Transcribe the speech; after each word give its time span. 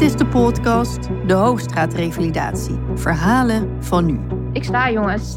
Dit 0.00 0.08
is 0.10 0.16
de 0.16 0.26
podcast 0.26 0.98
De 1.26 1.32
Hoogstraatrevalidatie. 1.32 2.78
Verhalen 2.94 3.76
van 3.80 4.06
nu. 4.06 4.20
Ik 4.52 4.64
sta, 4.64 4.90
jongens. 4.90 5.34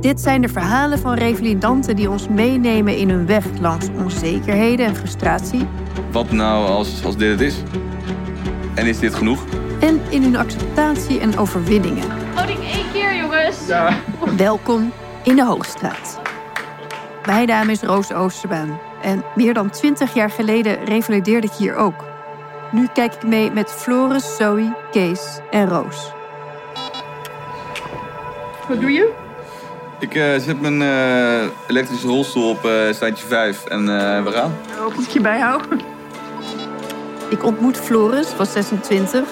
Dit 0.00 0.20
zijn 0.20 0.42
de 0.42 0.48
verhalen 0.48 0.98
van 0.98 1.14
revalidanten 1.14 1.96
die 1.96 2.10
ons 2.10 2.28
meenemen 2.28 2.96
in 2.96 3.10
hun 3.10 3.26
weg 3.26 3.46
langs 3.60 3.86
onzekerheden 3.96 4.86
en 4.86 4.96
frustratie. 4.96 5.66
Wat 6.12 6.30
nou 6.30 6.66
als, 6.66 7.04
als 7.04 7.16
dit 7.16 7.30
het 7.30 7.40
is? 7.40 7.62
En 8.74 8.86
is 8.86 8.98
dit 8.98 9.14
genoeg? 9.14 9.44
En 9.80 10.00
in 10.08 10.22
hun 10.22 10.36
acceptatie 10.36 11.20
en 11.20 11.38
overwinningen. 11.38 12.10
Houding 12.34 12.60
één 12.60 12.92
keer, 12.92 13.16
jongens. 13.16 13.56
Welkom 14.36 14.92
in 15.22 15.36
de 15.36 15.44
Hoogstraat. 15.44 16.20
Mijn 17.26 17.46
naam 17.46 17.68
is 17.68 17.82
Roos 17.82 18.12
Oosterbaan. 18.12 18.78
En 19.02 19.24
meer 19.34 19.54
dan 19.54 19.70
twintig 19.70 20.14
jaar 20.14 20.30
geleden 20.30 20.84
revalideerde 20.84 21.46
ik 21.46 21.52
hier 21.52 21.76
ook. 21.76 22.12
Nu 22.74 22.88
kijk 22.92 23.14
ik 23.14 23.22
mee 23.22 23.50
met 23.50 23.70
Floris, 23.70 24.36
Zoe, 24.36 24.74
Kees 24.90 25.38
en 25.50 25.68
Roos. 25.68 26.12
Wat 28.68 28.80
doe 28.80 28.92
je? 28.92 29.12
Ik 29.98 30.14
eh, 30.14 30.36
zet 30.38 30.60
mijn 30.60 30.82
eh, 30.82 31.48
elektrische 31.66 32.06
rolstoel 32.06 32.50
op 32.50 32.64
uh, 32.64 32.92
standje 32.92 33.26
5 33.26 33.64
en 33.64 33.86
we 34.24 34.30
gaan. 34.32 34.52
Hoop 34.78 34.94
dat 34.94 35.04
ik 35.04 35.10
je 35.10 35.20
bijhoud. 35.20 35.66
Ik 37.30 37.44
ontmoet 37.44 37.76
Floris, 37.76 38.26
van 38.26 38.46
26. 38.46 39.28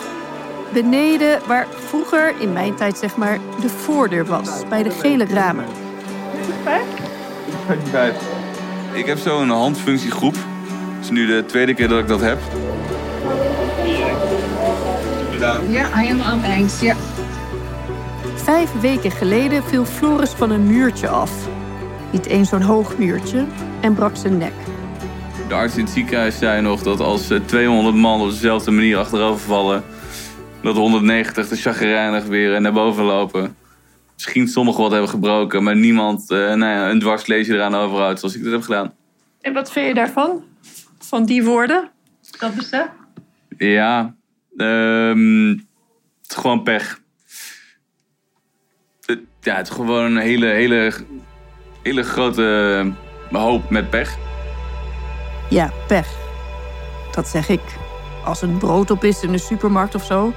Beneden 0.73 1.41
waar 1.47 1.67
vroeger, 1.87 2.35
in 2.39 2.53
mijn 2.53 2.75
tijd 2.75 2.99
zeg 2.99 3.17
maar, 3.17 3.39
de 3.61 3.69
voordeur 3.69 4.25
was. 4.25 4.69
Bij 4.69 4.83
de 4.83 4.91
gele 4.91 5.25
ramen. 5.25 5.65
Standje 7.65 7.91
5. 7.91 8.15
Ik 8.93 9.07
heb 9.07 9.19
zo'n 9.19 9.49
handfunctiegroep. 9.49 10.35
Het 10.35 11.05
is 11.05 11.11
nu 11.11 11.27
de 11.27 11.45
tweede 11.47 11.75
keer 11.75 11.89
dat 11.89 11.99
ik 11.99 12.09
dat 12.09 12.21
heb. 12.21 12.39
Ja, 15.43 15.89
helemaal 15.91 16.41
thanks. 16.41 16.81
Ja. 16.81 16.97
Vijf 18.35 18.81
weken 18.81 19.11
geleden 19.11 19.65
viel 19.65 19.85
Floris 19.85 20.31
van 20.31 20.51
een 20.51 20.67
muurtje 20.67 21.09
af. 21.09 21.49
Niet 22.13 22.27
eens 22.27 22.49
zo'n 22.49 22.63
hoog 22.63 22.99
muurtje. 22.99 23.45
En 23.81 23.95
brak 23.95 24.17
zijn 24.17 24.39
nek. 24.39 24.53
De 25.49 25.55
arts 25.55 25.77
in 25.77 25.85
het 25.85 25.93
ziekenhuis 25.93 26.39
zei 26.39 26.61
nog 26.61 26.83
dat 26.83 27.01
als 27.01 27.31
eh, 27.31 27.41
200 27.41 27.97
man 27.97 28.21
op 28.21 28.29
dezelfde 28.29 28.71
manier 28.71 28.97
achterover 28.97 29.47
vallen... 29.47 29.85
dat 30.63 30.77
190 30.77 31.49
te 31.49 31.57
chagrijnig 31.57 32.25
weer 32.25 32.61
naar 32.61 32.73
boven 32.73 33.05
lopen. 33.05 33.57
Misschien 34.15 34.49
sommigen 34.49 34.83
wat 34.83 34.91
hebben 34.91 35.11
gebroken, 35.11 35.63
maar 35.63 35.77
niemand 35.77 36.31
eh, 36.31 36.39
nou 36.39 36.65
ja, 36.65 36.91
een 36.91 37.01
dwarsleesje 37.01 37.55
eraan 37.55 37.75
overhoudt 37.75 38.19
zoals 38.19 38.35
ik 38.35 38.43
dat 38.45 38.53
heb 38.53 38.63
gedaan. 38.63 38.93
En 39.41 39.53
wat 39.53 39.73
vind 39.73 39.87
je 39.87 39.95
daarvan? 39.95 40.45
Van 40.99 41.25
die 41.25 41.45
woorden? 41.45 41.91
Dat 42.39 42.55
besef? 42.55 42.87
Ja, 43.59 44.15
ehm, 44.57 45.49
het 46.23 46.37
gewoon 46.37 46.63
pech. 46.63 47.01
Het, 49.01 49.21
ja, 49.41 49.57
het 49.57 49.69
is 49.69 49.75
gewoon 49.75 50.05
een 50.05 50.23
hele, 50.23 50.47
hele, 50.47 50.93
hele 51.83 52.03
grote 52.03 52.93
hoop 53.31 53.71
met 53.71 53.91
pech. 53.91 54.17
Ja, 55.51 55.73
pech. 55.87 56.09
Dat 57.15 57.29
zeg 57.29 57.49
ik. 57.49 57.61
Als 58.25 58.43
een 58.43 58.59
brood 58.59 58.91
op 58.91 59.05
is 59.05 59.23
in 59.23 59.33
de 59.33 59.39
supermarkt 59.39 59.95
of 59.95 60.05
zo. 60.05 60.33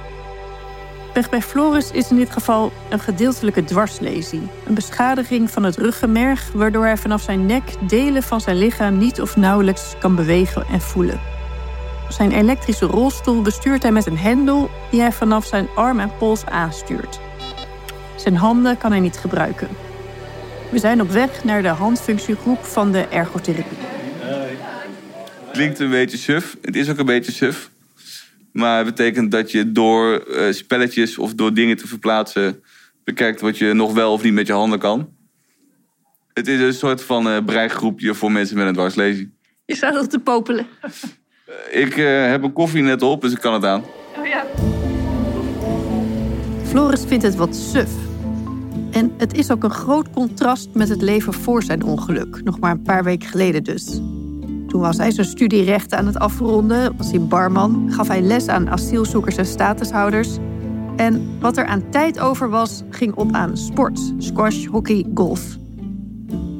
Pech 1.12 1.30
bij 1.30 1.42
Floris 1.42 1.90
is 1.90 2.10
in 2.10 2.16
dit 2.16 2.30
geval 2.30 2.72
een 2.90 2.98
gedeeltelijke 2.98 3.64
dwarslesie. 3.64 4.48
Een 4.66 4.74
beschadiging 4.74 5.50
van 5.50 5.62
het 5.62 5.76
ruggenmerg, 5.76 6.50
waardoor 6.52 6.84
hij 6.84 6.96
vanaf 6.96 7.22
zijn 7.22 7.46
nek 7.46 7.88
delen 7.88 8.22
van 8.22 8.40
zijn 8.40 8.56
lichaam 8.56 8.98
niet 8.98 9.20
of 9.20 9.36
nauwelijks 9.36 9.94
kan 9.98 10.14
bewegen 10.14 10.66
en 10.66 10.80
voelen. 10.80 11.35
Zijn 12.08 12.32
elektrische 12.32 12.86
rolstoel 12.86 13.42
bestuurt 13.42 13.82
hij 13.82 13.92
met 13.92 14.06
een 14.06 14.18
hendel 14.18 14.70
die 14.90 15.00
hij 15.00 15.12
vanaf 15.12 15.46
zijn 15.46 15.68
arm 15.74 16.00
en 16.00 16.10
pols 16.18 16.44
aanstuurt. 16.44 17.20
Zijn 18.16 18.36
handen 18.36 18.78
kan 18.78 18.90
hij 18.90 19.00
niet 19.00 19.16
gebruiken. 19.16 19.68
We 20.70 20.78
zijn 20.78 21.00
op 21.00 21.10
weg 21.10 21.44
naar 21.44 21.62
de 21.62 21.68
handfunctiegroep 21.68 22.64
van 22.64 22.92
de 22.92 23.06
ergotherapie. 23.06 23.78
Klinkt 25.52 25.78
een 25.78 25.90
beetje 25.90 26.16
suf. 26.16 26.56
Het 26.62 26.76
is 26.76 26.90
ook 26.90 26.98
een 26.98 27.06
beetje 27.06 27.32
suf. 27.32 27.70
Maar 28.52 28.76
het 28.76 28.86
betekent 28.86 29.30
dat 29.30 29.50
je 29.50 29.72
door 29.72 30.16
eh, 30.16 30.52
spelletjes 30.52 31.18
of 31.18 31.34
door 31.34 31.54
dingen 31.54 31.76
te 31.76 31.86
verplaatsen... 31.86 32.62
bekijkt 33.04 33.40
wat 33.40 33.58
je 33.58 33.72
nog 33.72 33.92
wel 33.92 34.12
of 34.12 34.22
niet 34.22 34.32
met 34.32 34.46
je 34.46 34.52
handen 34.52 34.78
kan. 34.78 35.14
Het 36.32 36.48
is 36.48 36.60
een 36.60 36.74
soort 36.74 37.02
van 37.02 37.28
eh 37.28 37.44
breigroepje 37.44 38.14
voor 38.14 38.32
mensen 38.32 38.56
met 38.56 38.66
een 38.66 38.72
dwarslesie. 38.72 39.34
Je 39.64 39.76
staat 39.76 39.96
al 39.96 40.06
te 40.06 40.18
popelen. 40.18 40.66
Ik 41.70 41.96
eh, 41.96 42.26
heb 42.26 42.42
een 42.42 42.52
koffie 42.52 42.82
net 42.82 43.02
op, 43.02 43.20
dus 43.20 43.32
ik 43.32 43.40
kan 43.40 43.52
het 43.52 43.64
aan. 43.64 43.82
Oh 44.18 44.26
ja. 44.26 44.44
Floris 46.64 47.04
vindt 47.06 47.24
het 47.24 47.36
wat 47.36 47.56
suf. 47.56 47.90
En 48.90 49.12
het 49.16 49.34
is 49.34 49.50
ook 49.50 49.64
een 49.64 49.70
groot 49.70 50.10
contrast 50.10 50.68
met 50.72 50.88
het 50.88 51.02
leven 51.02 51.32
voor 51.32 51.62
zijn 51.62 51.82
ongeluk. 51.82 52.40
Nog 52.44 52.58
maar 52.58 52.70
een 52.70 52.82
paar 52.82 53.04
weken 53.04 53.28
geleden 53.28 53.64
dus. 53.64 54.00
Toen 54.68 54.80
was 54.80 54.96
hij 54.96 55.10
zijn 55.10 55.26
studierechten 55.26 55.98
aan 55.98 56.06
het 56.06 56.18
afronden, 56.18 56.96
was 56.96 57.10
hij 57.10 57.20
barman, 57.20 57.88
gaf 57.92 58.08
hij 58.08 58.20
les 58.20 58.48
aan 58.48 58.70
asielzoekers 58.70 59.36
en 59.36 59.46
statushouders. 59.46 60.36
En 60.96 61.38
wat 61.40 61.56
er 61.56 61.66
aan 61.66 61.90
tijd 61.90 62.20
over 62.20 62.48
was, 62.48 62.82
ging 62.90 63.14
op 63.14 63.32
aan 63.32 63.56
sport, 63.56 64.00
squash, 64.18 64.64
hockey, 64.64 65.06
golf. 65.14 65.56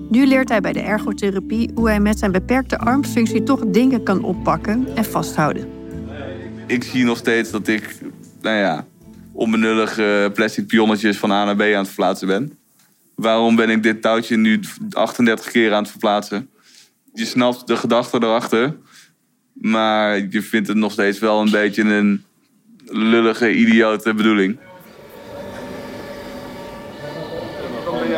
Nu 0.09 0.27
leert 0.27 0.49
hij 0.49 0.61
bij 0.61 0.73
de 0.73 0.81
ergotherapie 0.81 1.71
hoe 1.75 1.89
hij 1.89 2.01
met 2.01 2.19
zijn 2.19 2.33
beperkte 2.33 2.79
armfunctie 2.79 3.43
toch 3.43 3.67
dingen 3.67 4.03
kan 4.03 4.23
oppakken 4.23 4.87
en 4.95 5.05
vasthouden. 5.05 5.69
Ik 6.67 6.85
zie 6.85 7.05
nog 7.05 7.19
steeds 7.19 7.51
dat 7.51 7.69
ik, 7.69 7.99
nou 8.41 8.57
ja, 8.57 8.87
onbenullige 9.33 10.31
plastic 10.35 10.67
pionnetjes 10.67 11.17
van 11.17 11.31
A 11.31 11.45
naar 11.45 11.57
B 11.57 11.61
aan 11.61 11.67
het 11.69 11.87
verplaatsen 11.87 12.27
ben. 12.27 12.59
Waarom 13.15 13.57
ben 13.57 13.71
ik 13.71 13.83
dit 13.83 14.03
touwtje 14.03 14.37
nu 14.37 14.61
38 14.91 15.51
keer 15.51 15.73
aan 15.73 15.83
het 15.83 15.91
verplaatsen? 15.91 16.49
Je 17.15 17.25
snapt 17.25 17.67
de 17.67 17.77
gedachte 17.77 18.17
erachter, 18.17 18.77
maar 19.53 20.19
je 20.31 20.43
vindt 20.43 20.69
het 20.69 20.77
nog 20.77 20.93
steeds 20.93 21.19
wel 21.19 21.41
een 21.41 21.51
beetje 21.51 21.83
een 21.83 22.25
lullige, 22.85 23.55
idiote 23.55 24.15
bedoeling. 24.15 24.59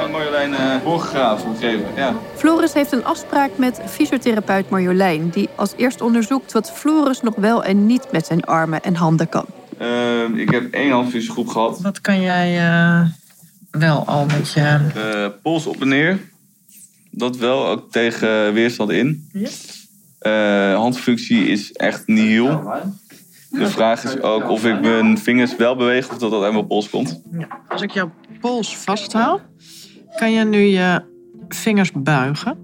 Jij 0.09 0.17
Marjolein 0.17 0.51
uh, 0.53 0.83
voorgegraven 0.83 1.57
gegeven, 1.57 1.87
ja. 1.97 2.15
Floris 2.37 2.73
heeft 2.73 2.93
een 2.93 3.05
afspraak 3.05 3.51
met 3.57 3.81
fysiotherapeut 3.87 4.71
Marjolein... 4.71 5.29
die 5.29 5.49
als 5.55 5.75
eerst 5.77 6.01
onderzoekt 6.01 6.53
wat 6.53 6.73
Floris 6.73 7.21
nog 7.21 7.35
wel 7.35 7.65
en 7.65 7.87
niet 7.87 8.07
met 8.13 8.27
zijn 8.27 8.45
armen 8.45 8.83
en 8.83 8.95
handen 8.95 9.29
kan. 9.29 9.45
Ehm, 9.79 10.35
ik 10.35 10.51
heb 10.51 10.73
één 10.73 10.91
handfunctiegroep 10.91 11.49
gehad. 11.49 11.81
Wat 11.81 12.01
kan 12.01 12.21
jij 12.21 12.69
eh, 12.69 13.07
wel 13.71 14.07
al 14.07 14.27
met 14.27 14.53
je... 14.53 14.61
Eh, 14.95 15.27
pols 15.43 15.67
op 15.67 15.81
en 15.81 15.89
neer. 15.89 16.19
Dat 17.11 17.37
wel, 17.37 17.67
ook 17.67 17.93
tegen 17.93 18.53
weerstand 18.53 18.91
in. 18.91 19.29
Ja. 19.33 19.49
Eh, 20.19 20.77
handfunctie 20.77 21.47
is 21.47 21.73
echt 21.73 22.07
nieuw. 22.07 22.73
De 23.51 23.67
vraag 23.67 24.05
is 24.05 24.21
ook 24.21 24.49
of 24.49 24.65
ik 24.65 24.81
mijn 24.81 25.19
vingers 25.19 25.57
wel 25.57 25.77
beweeg 25.77 26.11
of 26.11 26.19
dat 26.19 26.31
dat 26.31 26.43
uit 26.43 26.53
mijn 26.53 26.67
pols 26.67 26.91
komt. 26.91 27.23
Als 27.69 27.83
ik 27.83 27.91
jouw 27.91 28.11
pols 28.41 28.77
vasthoud, 28.77 29.41
kan 30.19 30.33
je 30.33 30.45
nu 30.45 30.59
je 30.59 31.03
vingers 31.49 31.93
buigen. 31.93 32.57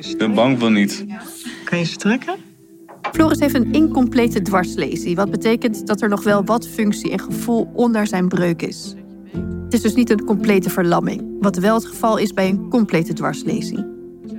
Ik 0.00 0.18
ben 0.18 0.34
bang 0.34 0.58
van 0.58 0.72
niet. 0.72 1.04
Kan 1.64 1.78
je 1.78 1.84
strekken? 1.84 2.34
Floris 3.12 3.38
heeft 3.38 3.54
een 3.54 3.72
incomplete 3.72 4.42
dwarslesie... 4.42 5.16
wat 5.16 5.30
betekent 5.30 5.86
dat 5.86 6.00
er 6.00 6.08
nog 6.08 6.22
wel 6.22 6.44
wat 6.44 6.68
functie 6.68 7.10
en 7.10 7.20
gevoel 7.20 7.70
onder 7.74 8.06
zijn 8.06 8.28
breuk 8.28 8.62
is. 8.62 8.94
Het 9.64 9.74
is 9.74 9.82
dus 9.82 9.94
niet 9.94 10.10
een 10.10 10.24
complete 10.24 10.70
verlamming... 10.70 11.36
wat 11.40 11.56
wel 11.56 11.74
het 11.74 11.86
geval 11.86 12.16
is 12.16 12.32
bij 12.32 12.48
een 12.48 12.68
complete 12.68 13.12
dwarslesie. 13.12 13.86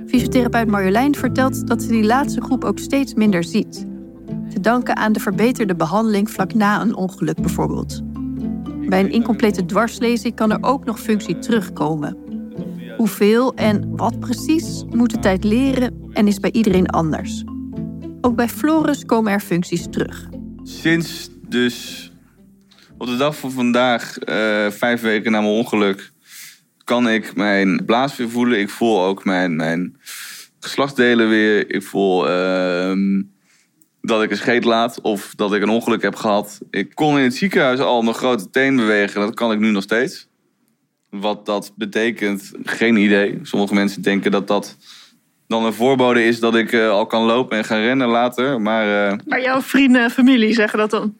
Fysiotherapeut 0.06 0.68
Marjolein 0.68 1.14
vertelt 1.14 1.66
dat 1.66 1.82
ze 1.82 1.88
die 1.88 2.04
laatste 2.04 2.40
groep 2.40 2.64
ook 2.64 2.78
steeds 2.78 3.14
minder 3.14 3.44
ziet. 3.44 3.86
Te 4.50 4.60
danken 4.60 4.96
aan 4.96 5.12
de 5.12 5.20
verbeterde 5.20 5.74
behandeling 5.74 6.30
vlak 6.30 6.54
na 6.54 6.80
een 6.80 6.94
ongeluk 6.94 7.40
bijvoorbeeld. 7.40 8.02
Bij 8.88 9.00
een 9.00 9.10
incomplete 9.10 9.64
dwarslesie 9.64 10.34
kan 10.34 10.52
er 10.52 10.58
ook 10.60 10.84
nog 10.84 11.00
functie 11.00 11.38
terugkomen. 11.38 12.16
Hoeveel 12.96 13.54
en 13.54 13.96
wat 13.96 14.20
precies 14.20 14.84
moet 14.90 15.10
de 15.10 15.18
tijd 15.18 15.44
leren 15.44 16.08
en 16.12 16.26
is 16.26 16.40
bij 16.40 16.50
iedereen 16.52 16.86
anders. 16.86 17.44
Ook 18.20 18.36
bij 18.36 18.48
Floris 18.48 19.04
komen 19.04 19.32
er 19.32 19.40
functies 19.40 19.86
terug. 19.90 20.28
Sinds 20.62 21.30
dus 21.48 22.10
op 22.98 23.06
de 23.06 23.16
dag 23.16 23.38
van 23.38 23.50
vandaag, 23.50 24.18
eh, 24.18 24.70
vijf 24.70 25.00
weken 25.00 25.32
na 25.32 25.40
mijn 25.40 25.52
ongeluk, 25.52 26.12
kan 26.84 27.08
ik 27.08 27.36
mijn 27.36 27.84
blaas 27.84 28.16
weer 28.16 28.30
voelen. 28.30 28.60
Ik 28.60 28.70
voel 28.70 29.04
ook 29.04 29.24
mijn, 29.24 29.56
mijn 29.56 29.96
geslachtsdelen 30.60 31.28
weer. 31.28 31.74
Ik 31.74 31.82
voel 31.82 32.28
ehm, 32.28 33.22
dat 34.00 34.22
ik 34.22 34.30
een 34.30 34.36
scheet 34.36 34.64
laat 34.64 35.00
of 35.00 35.32
dat 35.34 35.54
ik 35.54 35.62
een 35.62 35.68
ongeluk 35.68 36.02
heb 36.02 36.14
gehad. 36.14 36.58
Ik 36.70 36.94
kon 36.94 37.18
in 37.18 37.24
het 37.24 37.34
ziekenhuis 37.34 37.80
al 37.80 38.02
mijn 38.02 38.14
grote 38.14 38.50
teen 38.50 38.76
bewegen. 38.76 39.20
Dat 39.20 39.34
kan 39.34 39.52
ik 39.52 39.58
nu 39.58 39.70
nog 39.70 39.82
steeds. 39.82 40.28
Wat 41.10 41.46
dat 41.46 41.72
betekent, 41.76 42.52
geen 42.62 42.96
idee. 42.96 43.38
Sommige 43.42 43.74
mensen 43.74 44.02
denken 44.02 44.30
dat 44.30 44.46
dat 44.46 44.76
dan 45.46 45.64
een 45.64 45.72
voorbode 45.72 46.24
is 46.24 46.40
dat 46.40 46.54
ik 46.54 46.72
eh, 46.72 46.90
al 46.90 47.06
kan 47.06 47.22
lopen 47.22 47.58
en 47.58 47.64
gaan 47.64 47.80
rennen 47.80 48.08
later. 48.08 48.60
Maar 48.60 49.10
eh, 49.10 49.18
Maar 49.26 49.42
jouw 49.42 49.60
vrienden 49.60 50.02
en 50.02 50.10
familie 50.10 50.54
zeggen 50.54 50.78
dat 50.78 50.90
dan. 50.90 51.16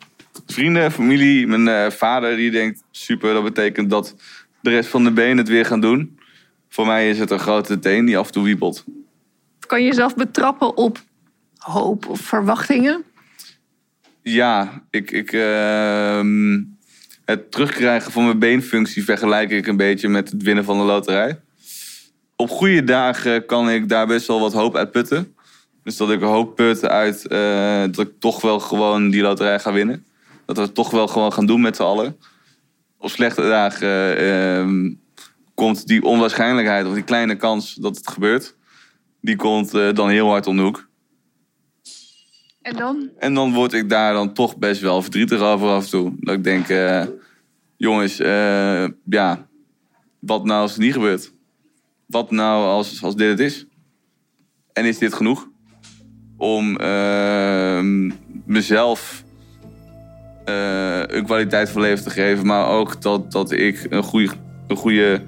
vrienden, 0.47 0.93
familie, 0.93 1.47
mijn 1.47 1.69
eh, 1.69 1.91
vader 1.91 2.37
die 2.37 2.51
denkt 2.51 2.83
super, 2.91 3.35
dat 3.35 3.45
betekent 3.45 3.91
dat 3.91 4.15
de 4.61 4.71
rest 4.71 4.89
van 4.89 5.05
de 5.05 5.13
benen 5.13 5.37
het 5.37 5.49
weer 5.49 5.65
gaan 5.65 5.81
doen. 5.81 6.19
Voor 6.69 6.87
mij 6.87 7.11
is 7.11 7.19
het 7.19 7.31
een 7.31 7.39
grote 7.39 7.79
teen 7.79 8.05
die 8.05 8.19
af 8.19 8.27
en 8.27 8.33
toe 8.33 8.45
wiebelt. 8.45 8.85
Kan 9.67 9.81
je 9.81 9.87
jezelf 9.87 10.15
betrappen 10.15 10.77
op 10.77 10.99
hoop 11.59 12.09
of 12.09 12.21
verwachtingen? 12.21 13.05
Ja, 14.23 14.83
ik, 14.91 15.11
ik, 15.11 15.33
ehm, 15.33 16.63
het 17.25 17.51
terugkrijgen 17.51 18.13
van 18.13 18.25
mijn 18.25 18.39
beenfunctie 18.39 19.05
vergelijk 19.05 19.51
ik 19.51 19.67
een 19.67 19.77
beetje 19.77 20.09
met 20.09 20.31
het 20.31 20.43
winnen 20.43 20.65
van 20.65 20.79
de 20.79 20.85
loterij. 20.85 21.41
Op 22.37 22.51
goede 22.51 22.85
dagen 22.85 23.47
kan 23.47 23.71
ik 23.71 23.89
daar 23.89 24.07
best 24.07 24.27
wel 24.27 24.41
wat 24.41 24.53
hoop 24.53 24.77
uit 24.77 24.91
putten. 24.91 25.35
Dus 25.83 25.97
dat 25.97 26.11
ik 26.11 26.21
hoop 26.21 26.57
put 26.57 26.85
uit 26.85 27.27
eh, 27.27 27.81
dat 27.81 27.99
ik 27.99 28.11
toch 28.19 28.41
wel 28.41 28.61
gewoon 28.61 29.11
die 29.11 29.23
loterij 29.23 29.61
ga 29.61 29.73
winnen. 29.73 30.05
Dat 30.47 30.57
we 30.57 30.63
het 30.63 30.75
toch 30.75 30.91
wel 30.91 31.09
gewoon 31.09 31.33
gaan 31.33 31.47
doen 31.47 31.61
met 31.61 31.77
z'n 31.77 31.83
allen. 31.83 32.17
Op 32.99 33.11
slechte 33.11 33.43
dagen 33.43 34.19
ehm, 34.19 34.93
komt 35.55 35.87
die 35.87 36.03
onwaarschijnlijkheid 36.03 36.87
of 36.87 36.95
die 36.95 37.03
kleine 37.03 37.37
kans 37.37 37.75
dat 37.75 37.97
het 37.97 38.09
gebeurt. 38.09 38.55
Die 39.21 39.37
komt 39.37 39.75
eh, 39.75 39.95
dan 39.95 40.09
heel 40.09 40.29
hard 40.29 40.47
om 40.47 40.57
de 40.57 40.63
hoek. 40.63 40.88
En 42.63 42.77
dan? 42.77 43.11
En 43.19 43.35
dan 43.35 43.53
word 43.53 43.73
ik 43.73 43.89
daar 43.89 44.13
dan 44.13 44.33
toch 44.33 44.57
best 44.57 44.81
wel 44.81 45.03
verdrietig 45.03 45.41
over 45.41 45.69
af 45.69 45.85
en 45.85 45.91
toe. 45.91 46.13
Dat 46.21 46.35
ik 46.35 46.45
denk, 46.45 46.69
eh, 46.69 47.05
jongens, 47.77 48.19
eh, 48.19 48.87
ja, 49.05 49.47
wat 50.19 50.45
nou 50.45 50.61
als 50.61 50.73
het 50.73 50.81
niet 50.81 50.93
gebeurt? 50.93 51.33
Wat 52.07 52.31
nou 52.31 52.65
als, 52.65 53.03
als 53.03 53.17
dit 53.17 53.29
het 53.29 53.41
is? 53.41 53.67
En 54.73 54.85
is 54.85 54.99
dit 54.99 55.15
genoeg? 55.15 55.49
Om 56.37 56.77
eh, 56.77 57.81
mezelf 58.45 59.25
eh, 60.45 61.01
een 61.07 61.25
kwaliteit 61.25 61.71
van 61.71 61.81
leven 61.81 62.05
te 62.05 62.11
geven, 62.11 62.47
maar 62.47 62.67
ook 62.67 63.03
dat, 63.03 63.33
dat 63.33 63.51
ik 63.51 63.87
een 63.89 64.03
goede, 64.03 64.33
een 64.67 64.77
goede 64.77 65.23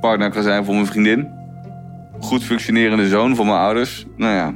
partner 0.00 0.30
kan 0.30 0.42
zijn 0.42 0.64
voor 0.64 0.74
mijn 0.74 0.86
vriendin. 0.86 1.28
Goed 2.20 2.44
functionerende 2.44 3.08
zoon 3.08 3.36
voor 3.36 3.46
mijn 3.46 3.58
ouders. 3.58 4.04
Nou 4.16 4.34
ja, 4.34 4.54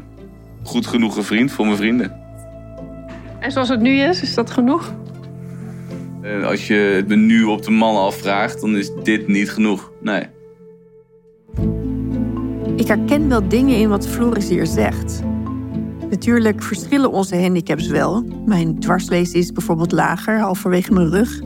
goed 0.63 0.87
genoeg 0.87 1.27
vriend 1.27 1.53
voor 1.53 1.65
mijn 1.65 1.77
vrienden. 1.77 2.18
En 3.40 3.52
zoals 3.52 3.69
het 3.69 3.81
nu 3.81 3.99
is, 3.99 4.23
is 4.23 4.35
dat 4.35 4.50
genoeg? 4.50 4.94
Eh, 6.23 6.46
als 6.46 6.67
je 6.67 6.75
het 6.75 7.08
menu 7.08 7.44
op 7.44 7.62
de 7.62 7.70
mannen 7.70 8.02
afvraagt, 8.02 8.61
dan 8.61 8.76
is 8.76 8.90
dit 9.02 9.29
niet 9.29 9.50
genoeg. 9.50 9.93
Nee. 10.00 10.23
Ik 12.76 12.87
herken 12.87 13.29
wel 13.29 13.49
dingen 13.49 13.76
in 13.76 13.88
wat 13.88 14.08
Floris 14.08 14.49
hier 14.49 14.67
zegt. 14.67 15.23
Natuurlijk 16.11 16.62
verschillen 16.62 17.12
onze 17.12 17.37
handicaps 17.37 17.88
wel. 17.88 18.25
Mijn 18.46 18.79
dwarslezen 18.81 19.38
is 19.38 19.52
bijvoorbeeld 19.52 19.93
lager, 19.93 20.38
halverwege 20.38 20.93
mijn 20.93 21.11
rug. 21.11 21.41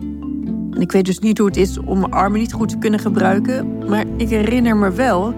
En 0.71 0.81
ik 0.81 0.93
weet 0.93 1.05
dus 1.05 1.19
niet 1.19 1.39
hoe 1.39 1.47
het 1.47 1.57
is 1.57 1.79
om 1.79 1.99
mijn 1.99 2.13
armen 2.13 2.41
niet 2.41 2.53
goed 2.53 2.69
te 2.69 2.79
kunnen 2.79 3.01
gebruiken. 3.01 3.79
Maar 3.89 4.05
ik 4.17 4.29
herinner 4.29 4.77
me 4.77 4.91
wel 4.91 5.35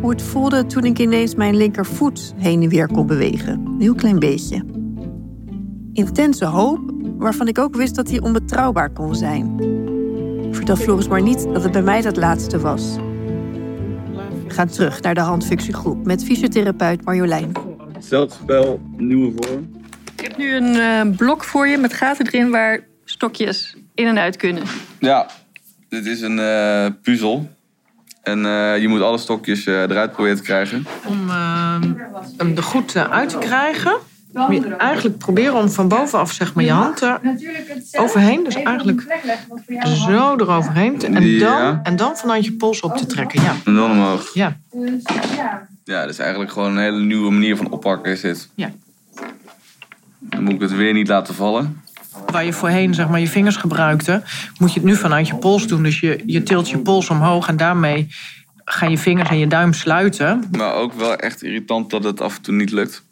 hoe 0.00 0.10
het 0.10 0.22
voelde 0.22 0.66
toen 0.66 0.84
ik 0.84 0.98
ineens 0.98 1.34
mijn 1.34 1.56
linkervoet 1.56 2.34
heen 2.36 2.62
en 2.62 2.68
weer 2.68 2.86
kon 2.86 3.06
bewegen. 3.06 3.52
Een 3.52 3.80
heel 3.80 3.94
klein 3.94 4.18
beetje. 4.18 4.77
Intense 5.98 6.44
hoop, 6.44 6.80
waarvan 7.16 7.48
ik 7.48 7.58
ook 7.58 7.76
wist 7.76 7.94
dat 7.94 8.10
hij 8.10 8.20
onbetrouwbaar 8.20 8.90
kon 8.90 9.14
zijn. 9.14 9.56
Vertel 10.50 10.76
Floris 10.76 11.08
maar 11.08 11.22
niet 11.22 11.42
dat 11.52 11.62
het 11.62 11.72
bij 11.72 11.82
mij 11.82 12.00
dat 12.02 12.16
laatste 12.16 12.58
was. 12.58 12.96
We 14.46 14.54
gaan 14.54 14.68
terug 14.68 15.00
naar 15.00 15.14
de 15.14 15.20
handfunctiegroep 15.20 16.06
met 16.06 16.24
fysiotherapeut 16.24 17.04
Marjolein. 17.04 17.52
Hetzelfde 17.92 18.34
spel, 18.42 18.80
nieuwe 18.96 19.32
vorm. 19.36 19.70
Je 20.16 20.22
hebt 20.22 20.36
nu 20.36 20.54
een 20.54 20.74
eh, 20.74 21.16
blok 21.16 21.44
voor 21.44 21.68
je 21.68 21.78
met 21.78 21.92
gaten 21.92 22.26
erin 22.26 22.50
waar 22.50 22.80
stokjes 23.04 23.76
in 23.94 24.06
en 24.06 24.18
uit 24.18 24.36
kunnen. 24.36 24.62
Ja, 24.98 25.26
dit 25.88 26.06
is 26.06 26.20
een 26.20 26.38
eh, 26.38 26.86
puzzel. 27.02 27.48
En 28.22 28.46
eh, 28.46 28.80
je 28.80 28.88
moet 28.88 29.00
alle 29.00 29.18
stokjes 29.18 29.66
eh, 29.66 29.80
eruit 29.80 30.12
proberen 30.12 30.36
te 30.36 30.42
krijgen. 30.42 30.86
Om 31.06 31.28
ehm, 31.28 31.92
hem 32.36 32.56
er 32.56 32.62
goed 32.62 32.96
uit 32.96 33.28
te 33.28 33.38
krijgen, 33.38 33.96
eigenlijk 34.78 35.18
proberen 35.18 35.54
om 35.54 35.68
van 35.70 35.88
bovenaf 35.88 36.32
zeg 36.32 36.54
maar, 36.54 36.64
je 36.64 36.70
hand 36.70 37.00
er 37.00 37.20
overheen. 37.92 38.44
Dus 38.44 38.54
eigenlijk 38.54 39.20
zo 40.06 40.36
eroverheen. 40.36 40.98
te- 40.98 41.06
En 41.06 41.12
dan, 41.12 41.22
Ja. 41.26 41.80
en 41.82 41.96
dan 41.96 42.16
vanuit 42.16 42.44
je 42.44 42.52
pols 42.52 42.80
op 42.80 42.96
te 42.96 43.06
trekken. 43.06 43.42
Ja. 43.42 43.54
En 43.64 43.74
dan 43.74 43.90
omhoog. 43.90 44.34
Ja. 44.34 44.56
Ja, 45.84 46.00
dat 46.00 46.10
is 46.10 46.18
eigenlijk 46.18 46.50
gewoon 46.52 46.70
een 46.70 46.82
hele 46.82 47.00
nieuwe 47.00 47.30
manier 47.30 47.56
van 47.56 47.70
oppakken 47.70 48.12
is 48.12 48.20
dit. 48.20 48.48
Ja. 48.54 48.70
Dan 50.20 50.42
moet 50.42 50.52
ik 50.52 50.60
het 50.60 50.74
weer 50.76 50.92
niet 50.92 51.08
laten 51.08 51.34
vallen. 51.34 51.82
Waar 52.26 52.44
je 52.44 52.52
voorheen 52.52 52.94
zeg 52.94 53.08
maar, 53.08 53.20
je 53.20 53.28
vingers 53.28 53.56
gebruikte, 53.56 54.22
moet 54.58 54.72
je 54.72 54.80
het 54.80 54.88
nu 54.88 54.96
vanuit 54.96 55.26
je 55.28 55.34
pols 55.36 55.66
doen. 55.66 55.82
Dus 55.82 56.00
je, 56.00 56.22
je 56.26 56.42
tilt 56.42 56.68
je 56.68 56.78
pols 56.78 57.10
omhoog 57.10 57.48
en 57.48 57.56
daarmee 57.56 58.08
gaan 58.64 58.90
je 58.90 58.98
vingers 58.98 59.28
en 59.28 59.38
je 59.38 59.46
duim 59.46 59.72
sluiten. 59.72 60.44
Maar 60.56 60.74
ook 60.74 60.92
wel 60.92 61.16
echt 61.16 61.42
irritant 61.42 61.90
dat 61.90 62.04
het 62.04 62.20
af 62.20 62.36
en 62.36 62.42
toe 62.42 62.54
niet 62.54 62.70
lukt. 62.70 63.02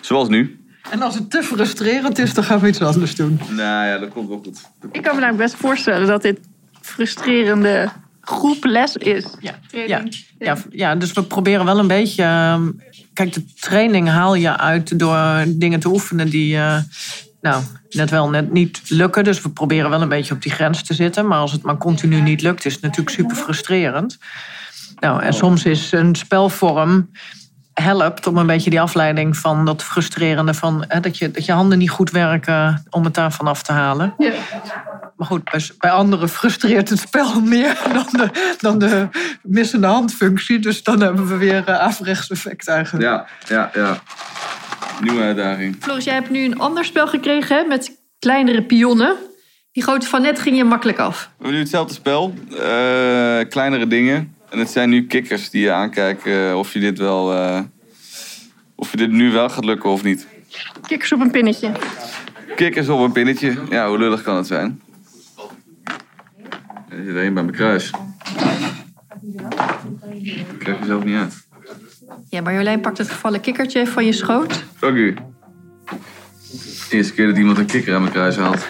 Zoals 0.00 0.28
nu. 0.28 0.60
En 0.90 1.02
als 1.02 1.14
het 1.14 1.30
te 1.30 1.42
frustrerend 1.42 2.18
is, 2.18 2.34
dan 2.34 2.44
gaan 2.44 2.58
we 2.60 2.68
iets 2.68 2.80
anders 2.82 3.14
doen. 3.14 3.40
Nou 3.48 3.86
ja, 3.86 3.98
dat 3.98 4.08
komt 4.08 4.28
wel 4.28 4.40
goed. 4.44 4.60
Ik 4.92 5.02
kan 5.02 5.14
me 5.14 5.20
namelijk 5.20 5.36
best 5.50 5.54
voorstellen 5.54 6.06
dat 6.06 6.22
dit 6.22 6.38
frustrerende 6.80 7.88
groeples 8.20 8.96
is. 8.96 9.26
Ja, 9.40 9.58
Training. 9.70 10.24
ja, 10.38 10.56
ja, 10.70 10.94
dus 10.94 11.12
we 11.12 11.22
proberen 11.22 11.64
wel 11.64 11.78
een 11.78 11.86
beetje. 11.86 12.22
ehm, 12.22 12.70
Kijk, 13.12 13.32
de 13.32 13.44
training 13.60 14.08
haal 14.08 14.34
je 14.34 14.56
uit 14.58 14.98
door 14.98 15.44
dingen 15.48 15.80
te 15.80 15.88
oefenen 15.88 16.28
die. 16.30 16.56
eh, 16.56 16.78
nou, 17.40 17.62
net 17.90 18.10
wel, 18.10 18.28
net 18.30 18.52
niet 18.52 18.80
lukken. 18.88 19.24
Dus 19.24 19.42
we 19.42 19.48
proberen 19.50 19.90
wel 19.90 20.02
een 20.02 20.08
beetje 20.08 20.34
op 20.34 20.42
die 20.42 20.52
grens 20.52 20.82
te 20.82 20.94
zitten. 20.94 21.26
Maar 21.26 21.38
als 21.38 21.52
het 21.52 21.62
maar 21.62 21.76
continu 21.76 22.20
niet 22.20 22.42
lukt, 22.42 22.64
is 22.64 22.72
het 22.72 22.82
natuurlijk 22.82 23.16
super 23.16 23.36
frustrerend. 23.36 24.18
Nou, 25.00 25.22
en 25.22 25.32
soms 25.32 25.64
is 25.64 25.92
een 25.92 26.14
spelvorm 26.14 27.10
helpt 27.82 28.26
om 28.26 28.36
een 28.36 28.46
beetje 28.46 28.70
die 28.70 28.80
afleiding 28.80 29.36
van 29.36 29.64
dat 29.64 29.82
frustrerende 29.82 30.54
van 30.54 30.84
hè, 30.88 31.00
dat, 31.00 31.18
je, 31.18 31.30
dat 31.30 31.44
je 31.44 31.52
handen 31.52 31.78
niet 31.78 31.90
goed 31.90 32.10
werken 32.10 32.84
om 32.90 33.04
het 33.04 33.14
daarvan 33.14 33.46
af 33.46 33.62
te 33.62 33.72
halen. 33.72 34.14
Ja. 34.18 34.32
Maar 35.16 35.26
goed, 35.26 35.44
bij, 35.50 35.70
bij 35.78 35.90
anderen 35.90 36.28
frustreert 36.28 36.88
het 36.88 36.98
spel 36.98 37.40
meer 37.40 37.78
dan 37.92 38.06
de, 38.10 38.54
dan 38.60 38.78
de 38.78 39.08
missende 39.42 39.86
handfunctie. 39.86 40.58
Dus 40.58 40.82
dan 40.82 41.00
hebben 41.00 41.26
we 41.26 41.36
weer 41.36 41.64
uh, 41.68 41.78
averechts 41.78 42.30
effect 42.30 42.68
eigenlijk. 42.68 43.04
Ja, 43.04 43.26
ja, 43.48 43.70
ja. 43.74 43.98
Nieuwe 45.00 45.22
uitdaging. 45.22 45.76
Floris, 45.80 46.04
jij 46.04 46.14
hebt 46.14 46.30
nu 46.30 46.44
een 46.44 46.58
ander 46.58 46.84
spel 46.84 47.06
gekregen 47.06 47.56
hè, 47.56 47.64
met 47.64 47.92
kleinere 48.18 48.62
pionnen. 48.62 49.16
Die 49.72 49.82
grote 49.82 50.06
van 50.06 50.22
net 50.22 50.40
ging 50.40 50.56
je 50.56 50.64
makkelijk 50.64 50.98
af. 50.98 51.18
We 51.24 51.32
hebben 51.34 51.52
nu 51.52 51.58
hetzelfde 51.58 51.94
spel. 51.94 52.34
eh, 52.50 53.48
kleinere 53.48 53.86
dingen. 53.86 54.35
En 54.50 54.58
het 54.58 54.70
zijn 54.70 54.88
nu 54.90 55.06
kikkers 55.06 55.50
die 55.50 55.62
je 55.62 55.72
aankijken 55.72 56.48
eh, 56.48 56.58
of 56.58 56.72
je 56.72 56.80
dit 56.80 56.98
wel... 56.98 57.32
eh, 57.34 57.60
of 58.74 58.90
je 58.90 58.96
dit 58.96 59.10
nu 59.10 59.32
wel 59.32 59.48
gaat 59.48 59.64
lukken 59.64 59.90
of 59.90 60.02
niet. 60.02 60.26
Kikkers 60.86 61.12
op 61.12 61.20
een 61.20 61.30
pinnetje. 61.30 61.72
Kikkers 62.56 62.88
op 62.88 63.00
een 63.00 63.12
pinnetje. 63.12 63.54
Ja, 63.70 63.88
hoe 63.88 63.98
lullig 63.98 64.22
kan 64.22 64.36
het 64.36 64.46
zijn? 64.46 64.80
Er 66.88 66.96
zit 67.04 67.08
er 67.14 67.22
één 67.22 67.34
bij 67.34 67.42
mijn 67.42 67.56
kruis. 67.56 67.90
Ik 70.24 70.58
krijg 70.58 70.78
je 70.78 70.84
zelf 70.84 71.04
niet 71.04 71.16
uit. 71.16 71.46
Ja, 72.30 72.40
Marjolein 72.40 72.80
pakt 72.80 72.98
het 72.98 73.10
gevallen 73.10 73.40
kikkertje 73.40 73.86
van 73.86 74.04
je 74.04 74.12
schoot. 74.12 74.64
Dank 74.80 74.96
u. 74.96 75.14
Eerste 76.90 77.12
keer 77.14 77.26
dat 77.26 77.36
iemand 77.36 77.58
een 77.58 77.66
kikker 77.66 77.94
aan 77.94 78.00
mijn 78.00 78.12
kruis 78.12 78.36
haalt. 78.36 78.66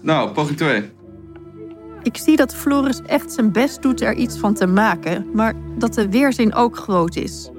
Nou, 0.00 0.30
poging 0.30 0.56
2. 0.56 0.90
Ik 2.02 2.16
zie 2.16 2.36
dat 2.36 2.54
Floris 2.54 3.00
echt 3.02 3.32
zijn 3.32 3.52
best 3.52 3.82
doet 3.82 4.00
er 4.00 4.14
iets 4.14 4.38
van 4.38 4.54
te 4.54 4.66
maken, 4.66 5.26
maar 5.32 5.54
dat 5.78 5.94
de 5.94 6.08
weerzin 6.08 6.54
ook 6.54 6.76
groot 6.76 7.16
is. 7.16 7.50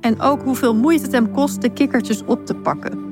En 0.00 0.20
ook 0.20 0.42
hoeveel 0.42 0.74
moeite 0.74 1.02
het 1.02 1.12
hem 1.12 1.32
kost 1.32 1.62
de 1.62 1.72
kikkertjes 1.72 2.24
op 2.24 2.46
te 2.46 2.54
pakken. 2.54 3.08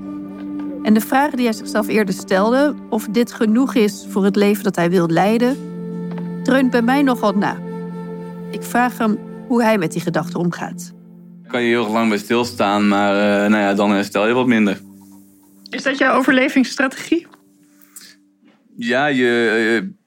En 0.83 0.95
de 0.95 1.01
vragen 1.01 1.37
die 1.37 1.47
hij 1.47 1.55
zichzelf 1.55 1.89
eerder 1.89 2.15
stelde, 2.15 2.75
of 2.91 3.07
dit 3.11 3.33
genoeg 3.33 3.75
is 3.75 4.07
voor 4.09 4.25
het 4.25 4.37
leven 4.37 4.65
dat 4.65 4.77
hij 4.77 4.91
wil 4.91 5.09
leiden, 5.09 5.57
dreunt 6.43 6.71
bij 6.71 6.83
mij 6.83 7.03
nogal 7.03 7.33
na. 7.33 7.57
Ik 8.51 8.63
vraag 8.63 8.99
hem 8.99 9.19
hoe 9.47 9.63
hij 9.63 9.79
met 9.79 9.93
die 9.93 10.01
gedachte 10.01 10.39
omgaat. 10.39 10.93
Kan 11.47 11.63
je 11.63 11.69
heel 11.69 11.91
lang 11.91 12.09
bij 12.09 12.19
stilstaan, 12.19 12.89
maar 12.89 13.15
eh, 13.15 13.51
nou 13.51 13.63
ja, 13.63 13.75
dan 13.75 13.91
herstel 13.91 14.27
je 14.27 14.35
wat 14.35 14.47
minder. 14.47 14.81
Is 15.71 15.83
dat 15.83 15.99
jouw 15.99 16.17
overlevingsstrategie? 16.17 17.27
Ja, 18.77 19.07
je, 19.07 19.81
eh, 19.83 19.98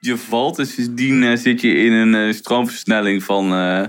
je 0.00 0.16
valt 0.16 0.58
en 0.58 0.66
sindsdien 0.66 1.22
eh, 1.22 1.36
zit 1.36 1.60
je 1.60 1.74
in 1.74 1.92
een 1.92 2.14
eh, 2.14 2.34
stroomversnelling 2.34 3.22
van 3.22 3.52
eh, 3.52 3.86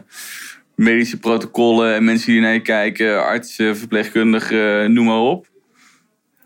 medische 0.76 1.20
protocollen 1.20 1.96
en 1.96 2.04
mensen 2.04 2.32
die 2.32 2.42
naar 2.42 2.54
je 2.54 2.62
kijken, 2.62 3.24
artsen, 3.24 3.78
verpleegkundigen, 3.78 4.94
noem 4.94 5.06
maar 5.06 5.20
op. 5.20 5.48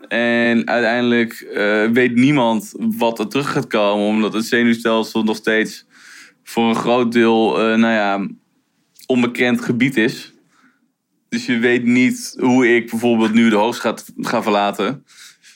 En 0.08 0.68
uiteindelijk 0.68 1.46
weet 1.92 2.14
niemand 2.14 2.72
wat 2.78 3.18
er 3.18 3.28
terug 3.28 3.52
gaat 3.52 3.66
komen, 3.66 4.06
omdat 4.06 4.32
het 4.32 4.44
zenuwstelsel 4.44 5.22
nog 5.22 5.36
steeds 5.36 5.86
voor 6.44 6.68
een 6.68 6.74
groot 6.74 7.12
deel, 7.12 7.58
eh, 7.58 7.78
nou 7.78 7.92
ja, 7.92 8.28
onbekend 9.06 9.60
gebied 9.60 9.96
is. 9.96 10.32
Dus 11.28 11.46
je 11.46 11.58
weet 11.58 11.84
niet 11.84 12.36
hoe 12.38 12.74
ik 12.74 12.90
bijvoorbeeld 12.90 13.32
nu 13.32 13.50
de 13.50 13.56
hoogst 13.56 13.80
ga, 13.80 13.94
ga 14.16 14.42
verlaten. 14.42 15.04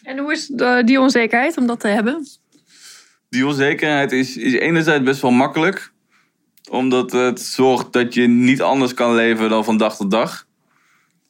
En 0.03 0.19
hoe 0.19 0.33
is 0.33 0.47
die 0.85 1.01
onzekerheid 1.01 1.57
om 1.57 1.67
dat 1.67 1.81
te 1.81 1.89
hebben? 1.89 2.27
Die 3.29 3.47
onzekerheid 3.47 4.13
is, 4.13 4.37
is 4.37 4.53
enerzijds 4.53 5.05
best 5.05 5.23
wel 5.23 5.31
makkelijk. 5.31 5.93
Omdat 6.71 7.13
het 7.13 7.41
zorgt 7.41 7.93
dat 7.93 8.15
je 8.15 8.27
niet 8.27 8.63
anders 8.63 8.95
kan 8.95 9.15
leven 9.15 9.49
dan 9.49 9.65
van 9.65 9.77
dag 9.77 9.97
tot 9.97 10.11
dag. 10.11 10.47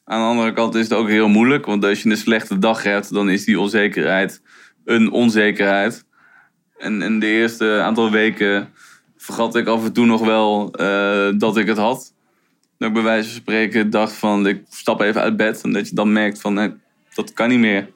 Aan 0.05 0.19
de 0.19 0.27
andere 0.27 0.53
kant 0.53 0.75
is 0.75 0.83
het 0.83 0.93
ook 0.93 1.07
heel 1.07 1.27
moeilijk. 1.27 1.65
Want 1.65 1.85
als 1.85 2.03
je 2.03 2.09
een 2.09 2.17
slechte 2.17 2.59
dag 2.59 2.83
hebt, 2.83 3.13
dan 3.13 3.29
is 3.29 3.45
die 3.45 3.59
onzekerheid 3.59 4.41
een 4.89 5.11
onzekerheid. 5.11 6.05
En 6.77 7.01
in 7.01 7.19
de 7.19 7.27
eerste 7.27 7.81
aantal 7.81 8.11
weken 8.11 8.73
vergat 9.17 9.55
ik 9.55 9.67
af 9.67 9.85
en 9.85 9.93
toe 9.93 10.05
nog 10.05 10.25
wel 10.25 10.71
eh, 10.71 11.29
dat 11.37 11.57
ik 11.57 11.67
het 11.67 11.77
had. 11.77 12.13
Dat 12.77 12.87
ik 12.87 12.93
bij 12.93 13.03
wijze 13.03 13.29
van 13.29 13.39
spreken 13.39 13.89
dacht 13.89 14.13
van, 14.13 14.47
ik 14.47 14.63
stap 14.69 15.01
even 15.01 15.21
uit 15.21 15.37
bed. 15.37 15.61
En 15.61 15.73
dat 15.73 15.89
je 15.89 15.95
dan 15.95 16.13
merkt 16.13 16.41
van, 16.41 16.53
nee, 16.53 16.73
dat 17.13 17.33
kan 17.33 17.49
niet 17.49 17.59
meer. 17.59 17.89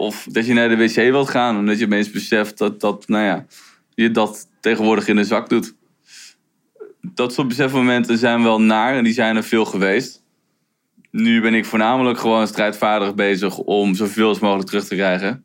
Of 0.00 0.26
dat 0.30 0.46
je 0.46 0.52
naar 0.52 0.68
de 0.68 0.76
wc 0.76 0.94
wilt 0.94 1.30
gaan. 1.30 1.58
Omdat 1.58 1.78
je 1.78 1.84
opeens 1.84 2.10
beseft 2.10 2.58
dat, 2.58 2.80
dat 2.80 3.08
nou 3.08 3.24
ja, 3.24 3.46
je 3.94 4.10
dat 4.10 4.48
tegenwoordig 4.60 5.08
in 5.08 5.16
de 5.16 5.24
zak 5.24 5.48
doet. 5.48 5.74
Dat 7.00 7.32
soort 7.32 7.48
besefmomenten 7.48 8.18
zijn 8.18 8.42
wel 8.42 8.60
naar 8.60 8.94
en 8.94 9.04
die 9.04 9.12
zijn 9.12 9.36
er 9.36 9.44
veel 9.44 9.64
geweest. 9.64 10.24
Nu 11.10 11.40
ben 11.40 11.54
ik 11.54 11.64
voornamelijk 11.64 12.18
gewoon 12.18 12.46
strijdvaardig 12.46 13.14
bezig 13.14 13.58
om 13.58 13.94
zoveel 13.94 14.28
als 14.28 14.38
mogelijk 14.38 14.68
terug 14.68 14.84
te 14.84 14.94
krijgen. 14.94 15.44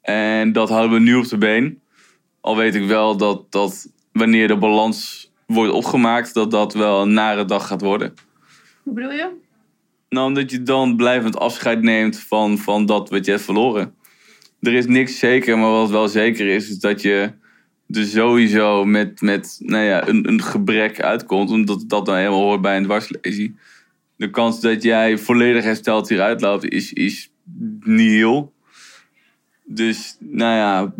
En 0.00 0.52
dat 0.52 0.68
houden 0.68 0.92
we 0.92 1.04
nu 1.04 1.14
op 1.14 1.28
de 1.28 1.38
been. 1.38 1.80
Al 2.40 2.56
weet 2.56 2.74
ik 2.74 2.86
wel 2.86 3.16
dat, 3.16 3.52
dat 3.52 3.92
wanneer 4.12 4.48
de 4.48 4.58
balans 4.58 5.30
wordt 5.46 5.72
opgemaakt, 5.72 6.34
dat 6.34 6.50
dat 6.50 6.74
wel 6.74 7.02
een 7.02 7.12
nare 7.12 7.44
dag 7.44 7.66
gaat 7.66 7.80
worden. 7.80 8.14
Hoe 8.82 8.94
bedoel 8.94 9.12
je? 9.12 9.46
Nou, 10.08 10.26
omdat 10.26 10.50
je 10.50 10.62
dan 10.62 10.96
blijvend 10.96 11.36
afscheid 11.36 11.82
neemt 11.82 12.18
van, 12.18 12.58
van 12.58 12.86
dat 12.86 13.10
wat 13.10 13.24
je 13.24 13.30
hebt 13.30 13.44
verloren. 13.44 13.94
Er 14.60 14.72
is 14.72 14.86
niks 14.86 15.18
zeker, 15.18 15.58
maar 15.58 15.70
wat 15.70 15.90
wel 15.90 16.08
zeker 16.08 16.46
is, 16.46 16.68
is 16.68 16.78
dat 16.78 17.02
je 17.02 17.32
er 17.88 18.04
sowieso 18.04 18.84
met, 18.84 19.20
met 19.20 19.56
nou 19.58 19.84
ja, 19.84 20.08
een, 20.08 20.28
een 20.28 20.42
gebrek 20.42 21.00
uitkomt. 21.00 21.50
Omdat 21.50 21.84
dat 21.86 22.06
dan 22.06 22.16
helemaal 22.16 22.42
hoort 22.42 22.60
bij 22.60 22.76
een 22.76 22.84
dwarslesie. 22.84 23.54
De 24.16 24.30
kans 24.30 24.60
dat 24.60 24.82
jij 24.82 25.18
volledig 25.18 25.64
hersteld 25.64 26.08
hieruit 26.08 26.40
loopt, 26.40 26.64
is, 26.64 26.92
is 26.92 27.30
niet 27.80 28.10
heel. 28.10 28.52
Dus, 29.64 30.16
nou 30.20 30.56
ja, 30.56 30.94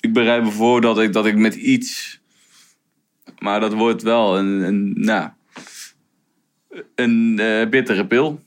ik 0.00 0.12
bereid 0.12 0.42
me 0.42 0.50
voor 0.50 0.80
dat 0.80 0.98
ik, 0.98 1.12
dat 1.12 1.26
ik 1.26 1.36
met 1.36 1.54
iets. 1.54 2.20
Maar 3.38 3.60
dat 3.60 3.74
wordt 3.74 4.02
wel 4.02 4.38
een, 4.38 4.46
een, 4.46 4.92
nou, 4.94 5.30
een 6.94 7.38
eh, 7.38 7.68
bittere 7.68 8.06
pil. 8.06 8.40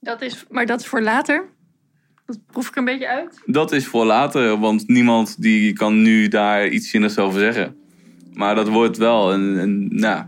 Dat 0.00 0.22
is, 0.22 0.44
maar 0.50 0.66
dat 0.66 0.80
is 0.80 0.86
voor 0.86 1.02
later? 1.02 1.44
Dat 2.26 2.38
proef 2.46 2.68
ik 2.68 2.76
een 2.76 2.84
beetje 2.84 3.08
uit. 3.08 3.42
Dat 3.46 3.72
is 3.72 3.86
voor 3.86 4.04
later, 4.04 4.58
want 4.58 4.88
niemand 4.88 5.42
die 5.42 5.72
kan 5.72 6.02
nu 6.02 6.28
daar 6.28 6.68
iets 6.68 6.90
zinnigs 6.90 7.18
over 7.18 7.40
zeggen. 7.40 7.76
Maar 8.32 8.54
dat 8.54 8.68
wordt 8.68 8.96
wel 8.96 9.32
een, 9.32 9.56
een, 9.58 9.88
nou, 9.90 10.24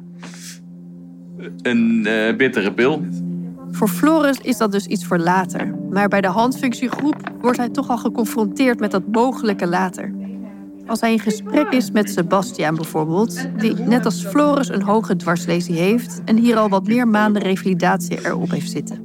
een 1.62 2.06
eh, 2.06 2.36
bittere 2.36 2.72
pil. 2.72 3.06
Voor 3.70 3.88
Floris 3.88 4.38
is 4.38 4.56
dat 4.56 4.72
dus 4.72 4.86
iets 4.86 5.04
voor 5.04 5.18
later. 5.18 5.74
Maar 5.90 6.08
bij 6.08 6.20
de 6.20 6.28
handfunctiegroep 6.28 7.32
wordt 7.40 7.58
hij 7.58 7.68
toch 7.68 7.88
al 7.88 7.98
geconfronteerd 7.98 8.80
met 8.80 8.90
dat 8.90 9.06
mogelijke 9.06 9.66
later. 9.66 10.12
Als 10.90 11.00
hij 11.00 11.12
in 11.12 11.18
gesprek 11.20 11.68
is 11.68 11.90
met 11.90 12.11
Sebastiaan 12.11 12.75
bijvoorbeeld, 12.75 13.47
die 13.59 13.75
net 13.75 14.04
als 14.04 14.25
Floris 14.25 14.68
een 14.68 14.82
hoge 14.82 15.16
dwarslesie 15.16 15.75
heeft 15.75 16.20
en 16.25 16.37
hier 16.37 16.56
al 16.56 16.68
wat 16.68 16.87
meer 16.87 17.09
maanden 17.09 17.42
revalidatie 17.42 18.25
erop 18.25 18.50
heeft 18.50 18.70
zitten. 18.70 19.04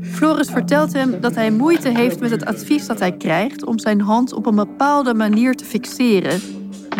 Floris 0.00 0.48
vertelt 0.48 0.92
hem 0.92 1.20
dat 1.20 1.34
hij 1.34 1.50
moeite 1.50 1.88
heeft 1.88 2.20
met 2.20 2.30
het 2.30 2.44
advies 2.44 2.86
dat 2.86 2.98
hij 2.98 3.12
krijgt 3.16 3.64
om 3.64 3.78
zijn 3.78 4.00
hand 4.00 4.32
op 4.32 4.46
een 4.46 4.54
bepaalde 4.54 5.14
manier 5.14 5.54
te 5.54 5.64
fixeren. 5.64 6.40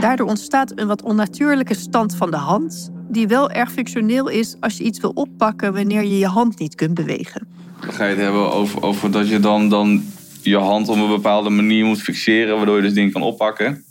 Daardoor 0.00 0.28
ontstaat 0.28 0.72
een 0.74 0.86
wat 0.86 1.02
onnatuurlijke 1.02 1.74
stand 1.74 2.16
van 2.16 2.30
de 2.30 2.36
hand, 2.36 2.90
die 3.08 3.28
wel 3.28 3.50
erg 3.50 3.72
functioneel 3.72 4.28
is 4.28 4.56
als 4.60 4.76
je 4.76 4.84
iets 4.84 5.00
wil 5.00 5.12
oppakken 5.14 5.74
wanneer 5.74 6.02
je 6.02 6.18
je 6.18 6.26
hand 6.26 6.58
niet 6.58 6.74
kunt 6.74 6.94
bewegen. 6.94 7.48
Dan 7.80 7.92
ga 7.92 8.04
je 8.04 8.10
het 8.10 8.20
hebben 8.20 8.52
over, 8.52 8.82
over 8.82 9.10
dat 9.10 9.28
je 9.28 9.40
dan, 9.40 9.68
dan 9.68 10.02
je 10.42 10.56
hand 10.56 10.88
op 10.88 10.96
een 10.96 11.08
bepaalde 11.08 11.50
manier 11.50 11.84
moet 11.84 12.02
fixeren, 12.02 12.56
waardoor 12.56 12.76
je 12.76 12.82
dus 12.82 12.94
dingen 12.94 13.12
kan 13.12 13.22
oppakken. 13.22 13.84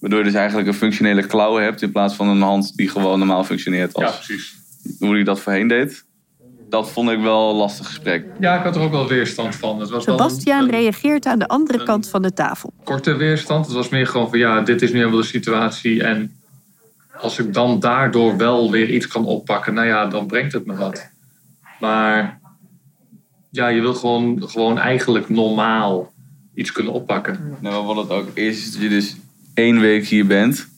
Waardoor 0.00 0.18
je 0.18 0.24
dus 0.24 0.34
eigenlijk 0.34 0.68
een 0.68 0.74
functionele 0.74 1.26
klauw 1.26 1.56
hebt 1.56 1.82
in 1.82 1.92
plaats 1.92 2.14
van 2.14 2.28
een 2.28 2.40
hand 2.40 2.76
die 2.76 2.88
gewoon 2.88 3.18
normaal 3.18 3.44
functioneert 3.44 3.94
als 3.94 4.04
Ja, 4.04 4.10
precies. 4.10 4.56
hoe 4.98 5.14
hij 5.14 5.24
dat 5.24 5.40
voorheen 5.40 5.68
deed. 5.68 6.06
Dat 6.68 6.90
vond 6.90 7.10
ik 7.10 7.20
wel 7.20 7.50
een 7.50 7.56
lastig 7.56 7.86
gesprek. 7.86 8.26
Ja, 8.40 8.58
ik 8.58 8.62
had 8.64 8.76
er 8.76 8.82
ook 8.82 8.90
wel 8.90 9.08
weerstand 9.08 9.56
van. 9.56 9.80
Het 9.80 9.90
was 9.90 10.06
een, 10.06 10.52
een 10.52 10.70
reageert 10.70 11.26
aan 11.26 11.38
de 11.38 11.48
andere 11.48 11.82
kant 11.82 12.08
van 12.08 12.22
de 12.22 12.32
tafel. 12.32 12.72
korte 12.84 13.14
weerstand. 13.16 13.66
Het 13.66 13.74
was 13.74 13.88
meer 13.88 14.06
gewoon 14.06 14.28
van 14.30 14.38
ja, 14.38 14.60
dit 14.60 14.82
is 14.82 14.90
nu 14.92 14.98
helemaal 14.98 15.20
de 15.20 15.26
situatie. 15.26 16.02
En 16.02 16.36
als 17.20 17.38
ik 17.38 17.54
dan 17.54 17.80
daardoor 17.80 18.36
wel 18.36 18.70
weer 18.70 18.90
iets 18.90 19.06
kan 19.06 19.24
oppakken, 19.24 19.74
nou 19.74 19.86
ja, 19.86 20.06
dan 20.06 20.26
brengt 20.26 20.52
het 20.52 20.66
me 20.66 20.74
wat. 20.76 21.10
Maar 21.80 22.40
ja, 23.50 23.68
je 23.68 23.80
wil 23.80 23.94
gewoon, 23.94 24.42
gewoon 24.48 24.78
eigenlijk 24.78 25.28
normaal 25.28 26.12
iets 26.54 26.72
kunnen 26.72 26.92
oppakken. 26.92 27.56
Nou, 27.60 27.86
wat 27.86 27.96
het 27.96 28.10
ook 28.10 28.28
is, 28.34 28.58
is 28.58 28.72
dat 28.72 28.82
je 28.82 28.88
dus 28.88 29.16
één 29.58 29.80
week 29.80 30.06
hier 30.06 30.26
bent. 30.26 30.68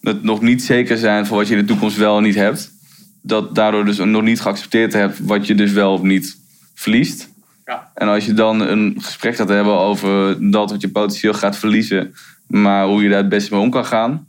Dat 0.00 0.22
nog 0.22 0.40
niet 0.40 0.62
zeker 0.62 0.96
zijn 0.96 1.26
van 1.26 1.36
wat 1.36 1.48
je 1.48 1.54
in 1.54 1.60
de 1.60 1.66
toekomst 1.66 1.96
wel 1.96 2.16
en 2.16 2.22
niet 2.22 2.34
hebt. 2.34 2.72
Dat 3.22 3.54
daardoor 3.54 3.84
dus 3.84 3.98
nog 3.98 4.22
niet 4.22 4.40
geaccepteerd 4.40 4.92
hebt 4.92 5.18
wat 5.18 5.46
je 5.46 5.54
dus 5.54 5.72
wel 5.72 5.92
of 5.92 6.02
niet 6.02 6.38
verliest. 6.74 7.28
Ja. 7.64 7.90
En 7.94 8.08
als 8.08 8.24
je 8.24 8.34
dan 8.34 8.60
een 8.60 8.96
gesprek 8.98 9.36
gaat 9.36 9.48
hebben 9.48 9.78
over 9.78 10.36
dat 10.50 10.70
wat 10.70 10.80
je 10.80 10.88
potentieel 10.88 11.34
gaat 11.34 11.56
verliezen, 11.56 12.14
maar 12.46 12.86
hoe 12.86 13.02
je 13.02 13.08
daar 13.08 13.18
het 13.18 13.28
beste 13.28 13.54
mee 13.54 13.62
om 13.62 13.70
kan 13.70 13.84
gaan, 13.84 14.26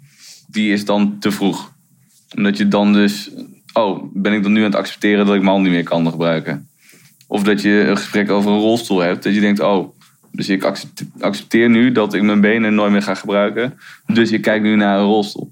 die 0.47 0.73
is 0.73 0.85
dan 0.85 1.19
te 1.19 1.31
vroeg. 1.31 1.73
Omdat 2.35 2.57
je 2.57 2.67
dan 2.67 2.93
dus, 2.93 3.31
oh, 3.73 4.03
ben 4.13 4.33
ik 4.33 4.43
dan 4.43 4.51
nu 4.51 4.59
aan 4.59 4.65
het 4.65 4.75
accepteren 4.75 5.25
dat 5.25 5.35
ik 5.35 5.41
mijn 5.41 5.53
hand 5.53 5.63
niet 5.63 5.73
meer 5.73 5.83
kan 5.83 6.09
gebruiken? 6.09 6.69
Of 7.27 7.43
dat 7.43 7.61
je 7.61 7.83
een 7.87 7.97
gesprek 7.97 8.29
over 8.29 8.51
een 8.51 8.59
rolstoel 8.59 8.99
hebt, 8.99 9.23
dat 9.23 9.33
je 9.33 9.39
denkt, 9.39 9.59
oh, 9.59 9.95
dus 10.31 10.49
ik 10.49 10.63
accepte- 10.63 11.05
accepteer 11.19 11.69
nu 11.69 11.91
dat 11.91 12.13
ik 12.13 12.21
mijn 12.21 12.41
benen 12.41 12.75
nooit 12.75 12.91
meer 12.91 13.01
ga 13.01 13.15
gebruiken, 13.15 13.79
dus 14.05 14.31
ik 14.31 14.41
kijk 14.41 14.61
nu 14.61 14.75
naar 14.75 14.99
een 14.99 15.05
rolstoel. 15.05 15.51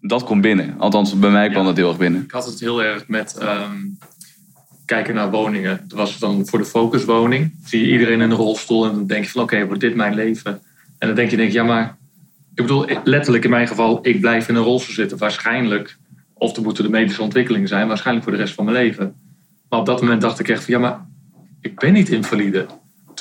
Dat 0.00 0.24
komt 0.24 0.40
binnen. 0.42 0.74
Althans, 0.78 1.18
bij 1.18 1.30
mij 1.30 1.48
kwam 1.48 1.60
Ja. 1.62 1.68
dat 1.68 1.76
heel 1.76 1.88
erg 1.88 1.98
binnen. 1.98 2.22
Ik 2.22 2.30
had 2.30 2.46
het 2.46 2.60
heel 2.60 2.82
erg 2.82 3.08
met 3.08 3.36
ehm, 3.38 3.76
kijken 4.84 5.14
naar 5.14 5.30
woningen. 5.30 5.80
Dat 5.88 5.98
was 5.98 6.18
dan 6.18 6.46
voor 6.46 6.58
de 6.58 6.64
focuswoning. 6.64 7.54
Zie 7.64 7.80
je 7.86 7.92
iedereen 7.92 8.20
in 8.20 8.30
een 8.30 8.36
rolstoel 8.36 8.86
en 8.86 8.92
dan 8.94 9.06
denk 9.06 9.24
je 9.24 9.30
van 9.30 9.42
oké, 9.42 9.66
wordt 9.66 9.80
dit 9.80 9.94
mijn 9.94 10.14
leven? 10.14 10.52
En 10.98 11.06
dan 11.06 11.16
denk 11.16 11.30
je, 11.30 11.36
denk, 11.36 11.52
ja 11.52 11.62
maar, 11.64 11.96
ik 12.54 12.62
bedoel 12.62 12.86
letterlijk 13.04 13.44
in 13.44 13.50
mijn 13.50 13.68
geval, 13.68 13.98
ik 14.02 14.20
blijf 14.20 14.48
in 14.48 14.54
een 14.54 14.62
rolstoel 14.62 14.94
zitten. 14.94 15.18
Waarschijnlijk, 15.18 15.96
of 16.34 16.56
er 16.56 16.62
moeten 16.62 16.84
de 16.84 16.90
medische 16.90 17.22
ontwikkelingen 17.22 17.68
zijn, 17.68 17.88
waarschijnlijk 17.88 18.24
voor 18.26 18.36
de 18.36 18.42
rest 18.42 18.54
van 18.54 18.64
mijn 18.64 18.76
leven. 18.76 19.14
Maar 19.68 19.78
op 19.80 19.86
dat 19.86 20.00
moment 20.00 20.20
dacht 20.20 20.38
ik 20.38 20.48
echt 20.48 20.64
van 20.64 20.74
ja, 20.74 20.80
maar 20.80 21.06
ik 21.60 21.78
ben 21.78 21.92
niet 21.92 22.08
invalide. 22.08 22.66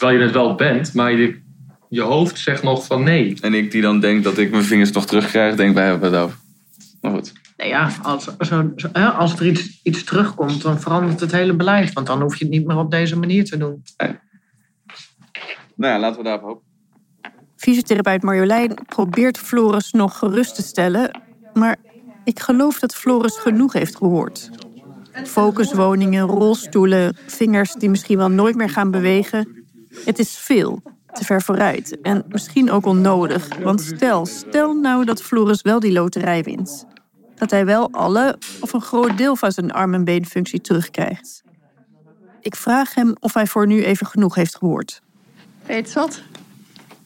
Terwijl 0.01 0.19
je 0.21 0.25
het 0.27 0.35
wel 0.35 0.55
bent, 0.55 0.93
maar 0.93 1.11
je, 1.11 1.41
je 1.89 2.01
hoofd 2.01 2.39
zegt 2.39 2.63
nog 2.63 2.85
van 2.85 3.03
nee. 3.03 3.37
En 3.41 3.53
ik 3.53 3.71
die 3.71 3.81
dan 3.81 3.99
denk 3.99 4.23
dat 4.23 4.37
ik 4.37 4.51
mijn 4.51 4.63
vingers 4.63 4.91
nog 4.91 5.05
terugkrijg, 5.05 5.55
denk 5.55 5.75
wij 5.75 5.85
hebben 5.85 6.11
het 6.11 6.21
over. 6.21 6.37
Maar 7.01 7.11
goed. 7.11 7.33
Nou 7.57 7.69
ja, 7.69 7.91
als, 8.01 8.35
zo, 8.39 8.71
zo- 8.75 8.89
hè, 8.93 9.05
als 9.05 9.39
er 9.39 9.45
iets, 9.47 9.79
iets 9.83 10.03
terugkomt, 10.03 10.61
dan 10.61 10.79
verandert 10.79 11.19
het 11.19 11.31
hele 11.31 11.53
beleid. 11.53 11.93
Want 11.93 12.07
dan 12.07 12.21
hoef 12.21 12.35
je 12.35 12.45
het 12.45 12.53
niet 12.53 12.65
meer 12.65 12.77
op 12.77 12.91
deze 12.91 13.17
manier 13.17 13.45
te 13.45 13.57
doen. 13.57 13.83
Nou 15.75 15.93
ja, 15.93 15.99
laten 15.99 16.17
we 16.17 16.23
daarop 16.23 16.43
hopen. 16.43 16.63
Fysiotherapeut 17.55 18.23
Marjolein 18.23 18.77
probeert 18.85 19.37
Floris 19.37 19.91
nog 19.91 20.17
gerust 20.17 20.55
te 20.55 20.61
stellen, 20.61 21.21
maar 21.53 21.77
ik 22.23 22.39
geloof 22.39 22.79
dat 22.79 22.95
Floris 22.95 23.37
genoeg 23.37 23.73
heeft 23.73 23.95
gehoord. 23.95 24.49
Focuswoningen, 25.23 26.25
rolstoelen, 26.25 27.17
vingers 27.27 27.73
die 27.73 27.89
misschien 27.89 28.17
wel 28.17 28.29
nooit 28.29 28.55
meer 28.55 28.69
gaan 28.69 28.91
bewegen. 28.91 29.59
Het 30.05 30.19
is 30.19 30.37
veel, 30.37 30.81
te 31.13 31.25
ver 31.25 31.41
vooruit 31.41 32.01
en 32.01 32.23
misschien 32.27 32.71
ook 32.71 32.85
onnodig. 32.85 33.57
Want 33.57 33.81
stel, 33.81 34.25
stel 34.25 34.73
nou 34.73 35.05
dat 35.05 35.21
Floris 35.21 35.61
wel 35.61 35.79
die 35.79 35.91
loterij 35.91 36.43
wint. 36.43 36.85
Dat 37.35 37.51
hij 37.51 37.65
wel 37.65 37.91
alle 37.91 38.37
of 38.59 38.73
een 38.73 38.81
groot 38.81 39.17
deel 39.17 39.35
van 39.35 39.51
zijn 39.51 39.71
arm- 39.71 39.93
en 39.93 40.03
beenfunctie 40.03 40.61
terugkrijgt. 40.61 41.43
Ik 42.41 42.55
vraag 42.55 42.95
hem 42.95 43.13
of 43.19 43.33
hij 43.33 43.47
voor 43.47 43.67
nu 43.67 43.83
even 43.83 44.07
genoeg 44.07 44.35
heeft 44.35 44.55
gehoord. 44.57 45.01
Ben 45.65 45.75
je 45.75 45.81
het 45.81 45.91
zat? 45.91 46.21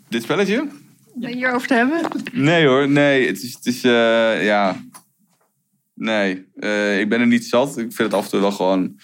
Dit 0.07 0.23
spelletje? 0.23 0.67
Het 1.19 1.33
hierover 1.33 1.67
te 1.67 1.73
hebben? 1.73 2.01
Nee 2.33 2.67
hoor, 2.67 2.89
nee. 2.89 3.27
Het 3.27 3.43
is, 3.43 3.53
het 3.53 3.65
is 3.65 3.83
eh, 3.83 4.45
ja. 4.45 4.83
Nee, 5.93 6.45
eh, 6.55 6.99
ik 6.99 7.09
ben 7.09 7.19
er 7.19 7.27
niet 7.27 7.45
zat. 7.45 7.69
Ik 7.69 7.93
vind 7.93 7.97
het 7.97 8.13
af 8.13 8.23
en 8.23 8.29
toe 8.29 8.39
wel 8.39 8.51
gewoon 8.51 8.99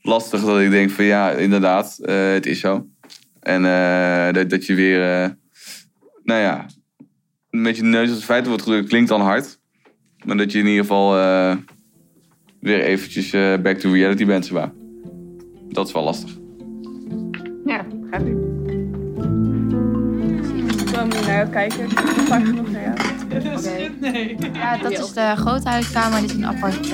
lastig 0.00 0.44
dat 0.44 0.60
ik 0.60 0.70
denk 0.70 0.90
van 0.90 1.04
ja, 1.04 1.30
inderdaad, 1.30 1.98
eh, 1.98 2.32
het 2.32 2.46
is 2.46 2.60
zo. 2.60 2.86
En 3.48 3.64
eh, 3.64 4.32
dat, 4.32 4.50
dat 4.50 4.66
je 4.66 4.74
weer, 4.74 5.22
eh, 5.22 5.28
nou 6.22 6.40
ja, 6.40 6.66
met 7.50 7.76
je 7.76 7.82
neus 7.82 8.10
op 8.10 8.16
de 8.16 8.22
feiten 8.22 8.48
wordt 8.48 8.64
gedrukt, 8.64 8.88
klinkt 8.88 9.08
dan 9.08 9.20
hard. 9.20 9.58
Maar 10.24 10.36
dat 10.36 10.52
je 10.52 10.58
in 10.58 10.66
ieder 10.66 10.80
geval 10.80 11.16
eh, 11.16 11.56
weer 12.60 12.80
eventjes 12.80 13.30
back 13.62 13.78
to 13.78 13.92
reality 13.92 14.24
bent, 14.24 14.46
zeg 14.46 14.54
maar. 14.54 14.72
Dat 15.68 15.86
is 15.86 15.92
wel 15.92 16.02
lastig. 16.02 16.30
Ja, 17.64 17.86
gaat 18.10 18.24
nu. 18.24 18.30
Ik 20.80 20.88
wil 20.88 21.04
nu 21.04 21.12
naar 21.12 21.36
jou 21.36 21.48
kijken. 21.48 21.84
Ik 21.84 22.26
ben 22.28 22.46
genoeg 22.46 22.70
naar 22.70 22.82
jou. 22.82 23.17
Ja, 24.52 24.76
dat 24.76 24.92
is 24.92 25.12
de 25.12 25.32
grote 25.36 25.68
huiskamer. 25.68 26.20
Dit 26.20 26.30
is 26.30 26.36
een 26.36 26.46
apart 26.46 26.90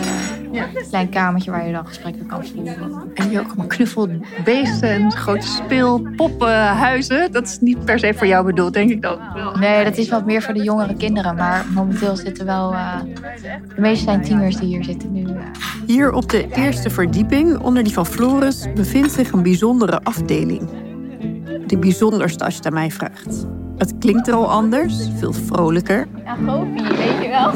eh, 0.52 0.62
klein 0.88 1.08
kamertje 1.08 1.50
waar 1.50 1.66
je 1.66 1.72
dan 1.72 1.86
gesprekken 1.86 2.26
kan 2.26 2.46
voeren. 2.46 3.10
En 3.14 3.28
hier 3.28 3.40
ook 3.40 3.46
allemaal 3.46 3.66
knuffelbeesten 3.66 4.88
en 4.90 5.12
grote 5.12 5.46
speelpoppenhuizen. 5.46 7.32
Dat 7.32 7.44
is 7.44 7.58
niet 7.60 7.84
per 7.84 7.98
se 7.98 8.14
voor 8.16 8.26
jou 8.26 8.44
bedoeld, 8.46 8.72
denk 8.72 8.90
ik 8.90 9.02
dan. 9.02 9.18
Nee, 9.60 9.84
dat 9.84 9.96
is 9.96 10.08
wat 10.08 10.26
meer 10.26 10.42
voor 10.42 10.54
de 10.54 10.62
jongere 10.62 10.94
kinderen. 10.96 11.34
Maar 11.34 11.64
momenteel 11.74 12.16
zitten 12.16 12.46
wel... 12.46 12.72
eh, 12.72 13.00
de 13.74 13.80
meeste 13.80 14.04
zijn 14.04 14.22
tieners 14.22 14.56
die 14.56 14.66
hier 14.68 14.84
zitten 14.84 15.12
nu. 15.12 15.22
eh. 15.24 15.32
Hier 15.86 16.12
op 16.12 16.28
de 16.30 16.48
eerste 16.54 16.90
verdieping, 16.90 17.58
onder 17.58 17.84
die 17.84 17.92
van 17.92 18.06
Floris, 18.06 18.66
bevindt 18.74 19.12
zich 19.12 19.32
een 19.32 19.42
bijzondere 19.42 20.00
afdeling. 20.02 20.68
De 21.66 21.78
bijzonderste 21.78 22.44
als 22.44 22.52
je 22.52 22.58
het 22.58 22.66
aan 22.68 22.74
mij 22.74 22.90
vraagt. 22.90 23.46
Het 23.76 23.98
klinkt 23.98 24.28
er 24.28 24.34
al 24.34 24.50
anders, 24.50 25.08
veel 25.16 25.32
vrolijker. 25.32 26.08
Ja, 26.24 26.34
Gopie, 26.34 26.82
weet 26.82 27.22
je 27.22 27.28
wel. 27.28 27.52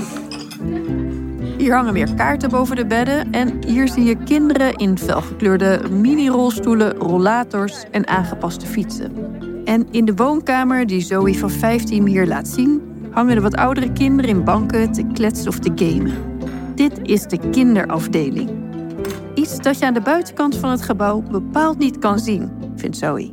Hier 1.59 1.75
hangen 1.75 1.93
meer 1.93 2.15
kaarten 2.15 2.51
boven 2.51 2.77
de 2.77 2.87
bedden 2.87 3.33
en 3.33 3.65
hier 3.67 3.89
zie 3.89 4.05
je 4.05 4.17
kinderen 4.17 4.75
in 4.75 4.99
felgekleurde 4.99 5.81
mini-rolstoelen, 5.91 6.95
rollators 6.95 7.85
en 7.91 8.07
aangepaste 8.07 8.67
fietsen. 8.67 9.13
En 9.65 9.89
in 9.91 10.05
de 10.05 10.15
woonkamer 10.15 10.87
die 10.87 11.01
Zoe 11.01 11.39
van 11.39 11.51
15 11.51 12.03
me 12.03 12.11
hier 12.11 12.27
laat 12.27 12.49
zien, 12.49 12.83
hangen 13.11 13.35
de 13.35 13.41
wat 13.41 13.57
oudere 13.57 13.93
kinderen 13.93 14.31
in 14.31 14.45
banken 14.45 14.93
te 14.93 15.05
kletsen 15.13 15.49
of 15.49 15.59
te 15.59 15.73
gamen. 15.75 16.13
Dit 16.75 16.99
is 17.03 17.23
de 17.23 17.39
kinderafdeling. 17.51 18.51
Iets 19.35 19.59
dat 19.59 19.79
je 19.79 19.87
aan 19.87 19.95
de 19.95 20.01
buitenkant 20.01 20.57
van 20.57 20.71
het 20.71 20.83
gebouw 20.83 21.23
bepaald 21.23 21.79
niet 21.79 21.99
kan 21.99 22.19
zien, 22.19 22.51
vindt 22.77 22.97
Zoe. 22.97 23.33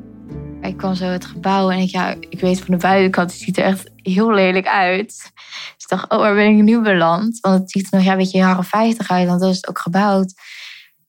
Ik 0.66 0.78
kwam 0.78 0.96
zo 0.96 1.06
het 1.06 1.26
gebouw 1.26 1.70
en 1.70 1.80
ik, 1.80 1.90
ja, 1.90 2.16
ik 2.30 2.40
weet 2.40 2.60
van 2.60 2.76
de 2.76 2.82
buitenkant, 2.82 3.32
het 3.32 3.40
ziet 3.40 3.58
er 3.58 3.64
echt 3.64 3.92
heel 3.96 4.34
lelijk 4.34 4.68
uit. 4.68 5.08
Dus 5.08 5.84
ik 5.84 5.88
dacht, 5.88 6.10
oh, 6.12 6.18
waar 6.18 6.36
ben 6.36 6.58
ik 6.58 6.64
nu 6.64 6.82
beland? 6.82 7.40
Want 7.40 7.62
het 7.62 7.72
ziet 7.72 7.86
er 7.86 7.98
nog 7.98 8.06
ja, 8.06 8.12
een 8.12 8.18
beetje 8.18 8.38
jaren 8.38 8.64
50 8.64 9.10
uit, 9.10 9.28
want 9.28 9.42
dat 9.42 9.50
is 9.50 9.56
het 9.56 9.70
ook 9.70 9.80
gebouwd. 9.80 10.30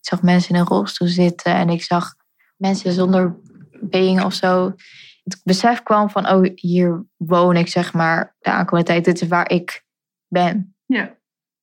Ik 0.00 0.12
zag 0.12 0.22
mensen 0.22 0.54
in 0.54 0.60
een 0.60 0.66
rolstoel 0.66 1.08
zitten 1.08 1.54
en 1.54 1.68
ik 1.68 1.82
zag 1.82 2.14
mensen 2.56 2.92
zonder 2.92 3.36
benen 3.80 4.24
of 4.24 4.32
zo. 4.34 4.74
Het 5.24 5.40
besef 5.44 5.82
kwam 5.82 6.10
van, 6.10 6.28
oh, 6.28 6.50
hier 6.54 7.04
woon 7.16 7.56
ik, 7.56 7.68
zeg 7.68 7.92
maar, 7.92 8.36
de 8.38 8.50
aankomende 8.50 8.90
tijd. 8.90 9.04
Dit 9.04 9.22
is 9.22 9.28
waar 9.28 9.50
ik 9.50 9.84
ben. 10.28 10.74
Ja. 10.86 11.14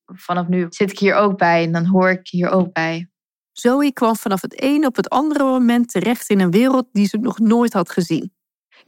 Vanaf 0.06 0.48
nu 0.48 0.66
zit 0.70 0.92
ik 0.92 1.00
hier 1.00 1.16
ook 1.16 1.38
bij 1.38 1.64
en 1.64 1.72
dan 1.72 1.86
hoor 1.86 2.10
ik 2.10 2.28
hier 2.28 2.50
ook 2.50 2.74
bij. 2.74 3.10
Zoe 3.54 3.94
kwam 3.94 4.16
vanaf 4.16 4.42
het 4.42 4.62
ene 4.62 4.88
op 4.88 4.96
het 4.96 5.10
andere 5.10 5.44
moment 5.44 5.92
terecht 5.92 6.30
in 6.30 6.40
een 6.40 6.52
wereld 6.52 6.86
die 6.92 7.08
ze 7.08 7.18
nog 7.18 7.40
nooit 7.40 7.74
had 7.74 7.90
gezien. 7.90 8.34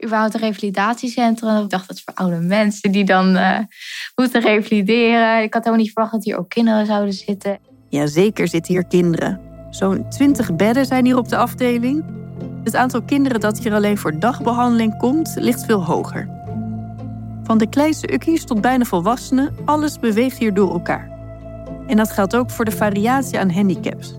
überhaupt 0.04 0.34
een 0.34 0.40
revalidatiecentrum. 0.40 1.62
Ik 1.62 1.70
dacht 1.70 1.88
dat 1.88 1.96
is 1.96 2.02
voor 2.02 2.14
oude 2.14 2.40
mensen 2.40 2.92
die 2.92 3.04
dan 3.04 3.36
eh, 3.36 3.58
moeten 4.14 4.40
revalideren. 4.40 5.42
Ik 5.42 5.54
had 5.54 5.64
helemaal 5.64 5.84
niet 5.84 5.92
verwacht 5.92 6.12
dat 6.12 6.24
hier 6.24 6.38
ook 6.38 6.48
kinderen 6.48 6.86
zouden 6.86 7.12
zitten. 7.12 7.58
Jazeker 7.88 8.48
zitten 8.48 8.74
hier 8.74 8.86
kinderen. 8.86 9.40
Zo'n 9.70 10.08
20 10.08 10.56
bedden 10.56 10.86
zijn 10.86 11.04
hier 11.04 11.16
op 11.16 11.28
de 11.28 11.36
afdeling. 11.36 12.04
Het 12.64 12.76
aantal 12.76 13.02
kinderen 13.02 13.40
dat 13.40 13.58
hier 13.58 13.74
alleen 13.74 13.98
voor 13.98 14.18
dagbehandeling 14.18 14.96
komt, 14.96 15.34
ligt 15.34 15.64
veel 15.64 15.84
hoger. 15.84 16.28
Van 17.42 17.58
de 17.58 17.68
kleinste 17.68 18.12
ukkies 18.12 18.44
tot 18.44 18.60
bijna 18.60 18.84
volwassenen, 18.84 19.54
alles 19.64 19.98
beweegt 19.98 20.38
hier 20.38 20.54
door 20.54 20.72
elkaar. 20.72 21.10
En 21.86 21.96
dat 21.96 22.10
geldt 22.10 22.36
ook 22.36 22.50
voor 22.50 22.64
de 22.64 22.70
variatie 22.70 23.38
aan 23.38 23.50
handicaps. 23.50 24.14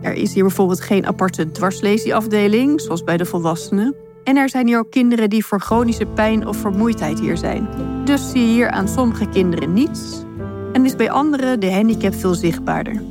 Er 0.00 0.12
is 0.12 0.34
hier 0.34 0.42
bijvoorbeeld 0.42 0.80
geen 0.80 1.06
aparte 1.06 1.50
dwarslesieafdeling, 1.50 2.80
zoals 2.80 3.04
bij 3.04 3.16
de 3.16 3.24
volwassenen. 3.24 3.94
En 4.24 4.36
er 4.36 4.48
zijn 4.48 4.66
hier 4.66 4.78
ook 4.78 4.90
kinderen 4.90 5.30
die 5.30 5.44
voor 5.44 5.60
chronische 5.60 6.06
pijn 6.06 6.46
of 6.46 6.56
vermoeidheid 6.56 7.20
hier 7.20 7.36
zijn. 7.36 7.68
Dus 8.04 8.30
zie 8.30 8.40
je 8.40 8.46
hier 8.46 8.70
aan 8.70 8.88
sommige 8.88 9.28
kinderen 9.28 9.72
niets 9.72 10.24
en 10.72 10.84
is 10.84 10.96
bij 10.96 11.10
anderen 11.10 11.60
de 11.60 11.72
handicap 11.72 12.14
veel 12.14 12.34
zichtbaarder. 12.34 13.02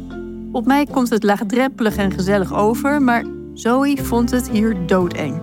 Op 0.52 0.65
mij 0.65 0.86
komt 0.86 1.10
het 1.10 1.23
laagdrempelig 1.23 1.95
en 1.95 2.12
gezellig 2.12 2.54
over, 2.54 3.02
maar 3.02 3.23
Zoe 3.54 3.97
vond 4.04 4.32
het 4.32 4.49
hier 4.49 4.78
doodeng. 4.86 5.41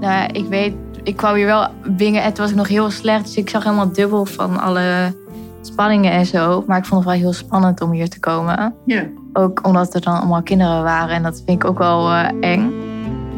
Nou, 0.00 0.32
ik 0.32 0.46
weet, 0.46 0.74
ik 1.02 1.16
kwam 1.16 1.34
hier 1.34 1.46
wel 1.46 1.68
binnen 1.96 2.22
en 2.22 2.32
toen 2.32 2.44
was 2.44 2.54
nog 2.54 2.68
heel 2.68 2.90
slecht. 2.90 3.24
Dus 3.24 3.36
ik 3.36 3.50
zag 3.50 3.64
helemaal 3.64 3.92
dubbel 3.92 4.24
van 4.24 4.60
alle 4.60 5.14
spanningen 5.60 6.12
en 6.12 6.26
zo. 6.26 6.64
Maar 6.66 6.78
ik 6.78 6.84
vond 6.84 7.04
het 7.04 7.12
wel 7.12 7.20
heel 7.20 7.32
spannend 7.32 7.80
om 7.80 7.92
hier 7.92 8.08
te 8.08 8.20
komen. 8.20 8.74
Ja. 8.84 9.04
Ook 9.32 9.66
omdat 9.66 9.94
er 9.94 10.00
dan 10.00 10.14
allemaal 10.14 10.42
kinderen 10.42 10.82
waren 10.82 11.14
en 11.14 11.22
dat 11.22 11.42
vind 11.46 11.62
ik 11.62 11.68
ook 11.68 11.78
wel 11.78 12.10
eh, 12.10 12.28
eng. 12.40 12.72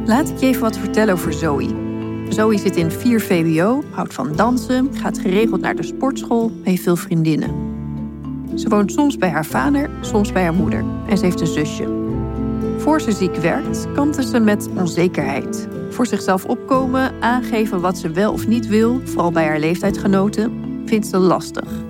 Laat 0.04 0.28
ik 0.28 0.38
je 0.38 0.46
even 0.46 0.62
wat 0.62 0.78
vertellen 0.78 1.14
over 1.14 1.32
Zoe. 1.32 1.88
Zoe 2.28 2.58
zit 2.58 2.76
in 2.76 2.90
4 2.90 3.20
VWO, 3.20 3.82
houdt 3.90 4.14
van 4.14 4.36
dansen, 4.36 4.88
gaat 4.94 5.18
geregeld 5.18 5.60
naar 5.60 5.76
de 5.76 5.82
sportschool, 5.82 6.52
heeft 6.62 6.82
veel 6.82 6.96
vriendinnen. 6.96 7.68
Ze 8.54 8.68
woont 8.68 8.92
soms 8.92 9.16
bij 9.16 9.28
haar 9.28 9.46
vader, 9.46 9.90
soms 10.00 10.32
bij 10.32 10.42
haar 10.42 10.54
moeder 10.54 10.84
en 11.06 11.18
ze 11.18 11.24
heeft 11.24 11.40
een 11.40 11.46
zusje. 11.46 11.98
Voor 12.78 13.00
ze 13.00 13.12
ziek 13.12 13.36
werkt, 13.36 13.86
kampte 13.94 14.22
ze 14.22 14.38
met 14.38 14.68
onzekerheid. 14.76 15.68
Voor 15.90 16.06
zichzelf 16.06 16.44
opkomen, 16.44 17.12
aangeven 17.20 17.80
wat 17.80 17.98
ze 17.98 18.10
wel 18.10 18.32
of 18.32 18.46
niet 18.46 18.66
wil, 18.66 19.00
vooral 19.04 19.30
bij 19.30 19.46
haar 19.46 19.58
leeftijdsgenoten, 19.58 20.52
vindt 20.84 21.06
ze 21.06 21.18
lastig. 21.18 21.89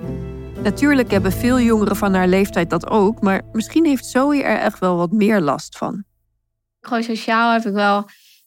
Natuurlijk 0.63 1.11
hebben 1.11 1.31
veel 1.31 1.59
jongeren 1.59 1.95
van 1.95 2.13
haar 2.13 2.27
leeftijd 2.27 2.69
dat 2.69 2.89
ook, 2.89 3.21
maar 3.21 3.41
misschien 3.51 3.85
heeft 3.85 4.05
Zoe 4.05 4.43
er 4.43 4.59
echt 4.59 4.79
wel 4.79 4.95
wat 4.95 5.11
meer 5.11 5.39
last 5.39 5.77
van. 5.77 6.03
Gewoon 6.79 7.03
sociaal 7.03 7.53
heb 7.53 7.65
ik 7.65 7.73
wel, 7.73 8.01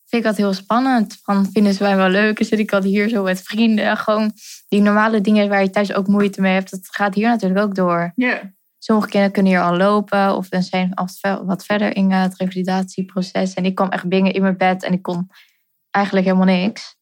vind 0.05 0.23
ik 0.23 0.23
dat 0.23 0.37
heel 0.37 0.53
spannend. 0.53 1.19
Van 1.23 1.51
vinden 1.53 1.75
ze 1.75 1.83
mij 1.83 1.97
wel 1.97 2.09
leuk? 2.09 2.45
Zit 2.45 2.59
ik 2.59 2.73
al 2.73 2.83
hier 2.83 3.09
zo 3.09 3.23
met 3.23 3.43
vrienden? 3.43 3.97
Gewoon 3.97 4.33
die 4.69 4.81
normale 4.81 5.21
dingen 5.21 5.49
waar 5.49 5.63
je 5.63 5.71
thuis 5.71 5.95
ook 5.95 6.07
moeite 6.07 6.41
mee 6.41 6.53
hebt, 6.53 6.71
dat 6.71 6.81
gaat 6.91 7.15
hier 7.15 7.29
natuurlijk 7.29 7.61
ook 7.61 7.75
door. 7.75 8.13
Ja. 8.15 8.53
Sommige 8.79 9.09
kinderen 9.09 9.35
kunnen 9.35 9.53
hier 9.53 9.63
al 9.63 9.77
lopen 9.77 10.37
of 10.37 10.47
zijn 10.51 10.93
wat 11.45 11.65
verder 11.65 11.97
in 11.97 12.13
het 12.13 12.37
revalidatieproces. 12.37 13.55
En 13.55 13.65
ik 13.65 13.75
kwam 13.75 13.89
echt 13.89 14.09
binnen 14.09 14.33
in 14.33 14.43
mijn 14.43 14.57
bed 14.57 14.83
en 14.83 14.93
ik 14.93 15.03
kon 15.03 15.31
eigenlijk 15.91 16.27
helemaal 16.27 16.47
niks. 16.47 16.97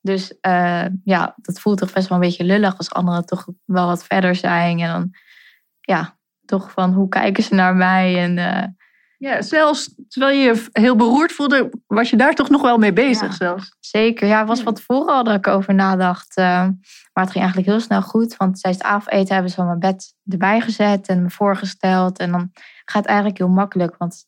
Dus 0.00 0.40
eh, 0.40 0.84
ja, 1.04 1.34
dat 1.36 1.60
voelt 1.60 1.78
toch 1.78 1.92
best 1.92 2.08
wel 2.08 2.18
een 2.18 2.24
beetje 2.24 2.44
lullig 2.44 2.76
als 2.78 2.92
anderen 2.92 3.26
toch 3.26 3.46
wel 3.64 3.86
wat 3.86 4.04
verder 4.04 4.34
zijn. 4.34 4.80
En 4.80 4.88
dan, 4.92 5.10
ja, 5.80 6.18
toch 6.44 6.70
van 6.70 6.92
hoe 6.92 7.08
kijken 7.08 7.42
ze 7.42 7.54
naar 7.54 7.76
mij? 7.76 8.22
En 8.22 8.38
eh, 8.38 8.66
ja, 9.18 9.42
zelfs 9.42 9.94
terwijl 10.08 10.38
je 10.38 10.44
je 10.44 10.66
heel 10.72 10.96
beroerd 10.96 11.32
voelde, 11.32 11.70
was 11.86 12.10
je 12.10 12.16
daar 12.16 12.34
toch 12.34 12.48
nog 12.48 12.62
wel 12.62 12.78
mee 12.78 12.92
bezig 12.92 13.28
Ja. 13.28 13.34
zelfs. 13.34 13.76
zeker, 13.80 14.28
ja, 14.28 14.44
was 14.46 14.60
van 14.60 14.74
tevoren 14.74 15.14
al 15.14 15.24
dat 15.24 15.34
ik 15.36 15.46
over 15.46 15.74
nadacht. 15.74 16.36
eh, 16.36 16.68
maar 17.12 17.24
het 17.26 17.30
ging 17.32 17.44
eigenlijk 17.44 17.66
heel 17.66 17.80
snel 17.80 18.02
goed. 18.02 18.36
Want 18.36 18.60
tijdens 18.60 18.82
het 18.84 18.92
avondeten 18.92 19.34
hebben 19.34 19.52
ze 19.52 19.62
mijn 19.62 19.78
bed 19.78 20.14
erbij 20.28 20.60
gezet 20.60 21.08
en 21.08 21.22
me 21.22 21.30
voorgesteld. 21.30 22.18
En 22.18 22.30
dan 22.30 22.50
gaat 22.84 23.02
het 23.02 23.06
eigenlijk 23.06 23.38
heel 23.38 23.48
makkelijk. 23.48 23.96
Want 23.96 24.26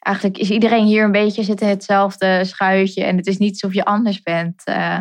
eigenlijk 0.00 0.38
is 0.38 0.50
iedereen 0.50 0.84
hier 0.84 1.04
een 1.04 1.12
beetje 1.12 1.42
zit 1.42 1.60
in 1.60 1.68
hetzelfde 1.68 2.44
schuitje. 2.44 3.04
En 3.04 3.16
het 3.16 3.26
is 3.26 3.38
niet 3.38 3.52
alsof 3.52 3.74
je 3.74 3.84
anders 3.84 4.22
bent. 4.22 4.64
eh, 4.64 4.98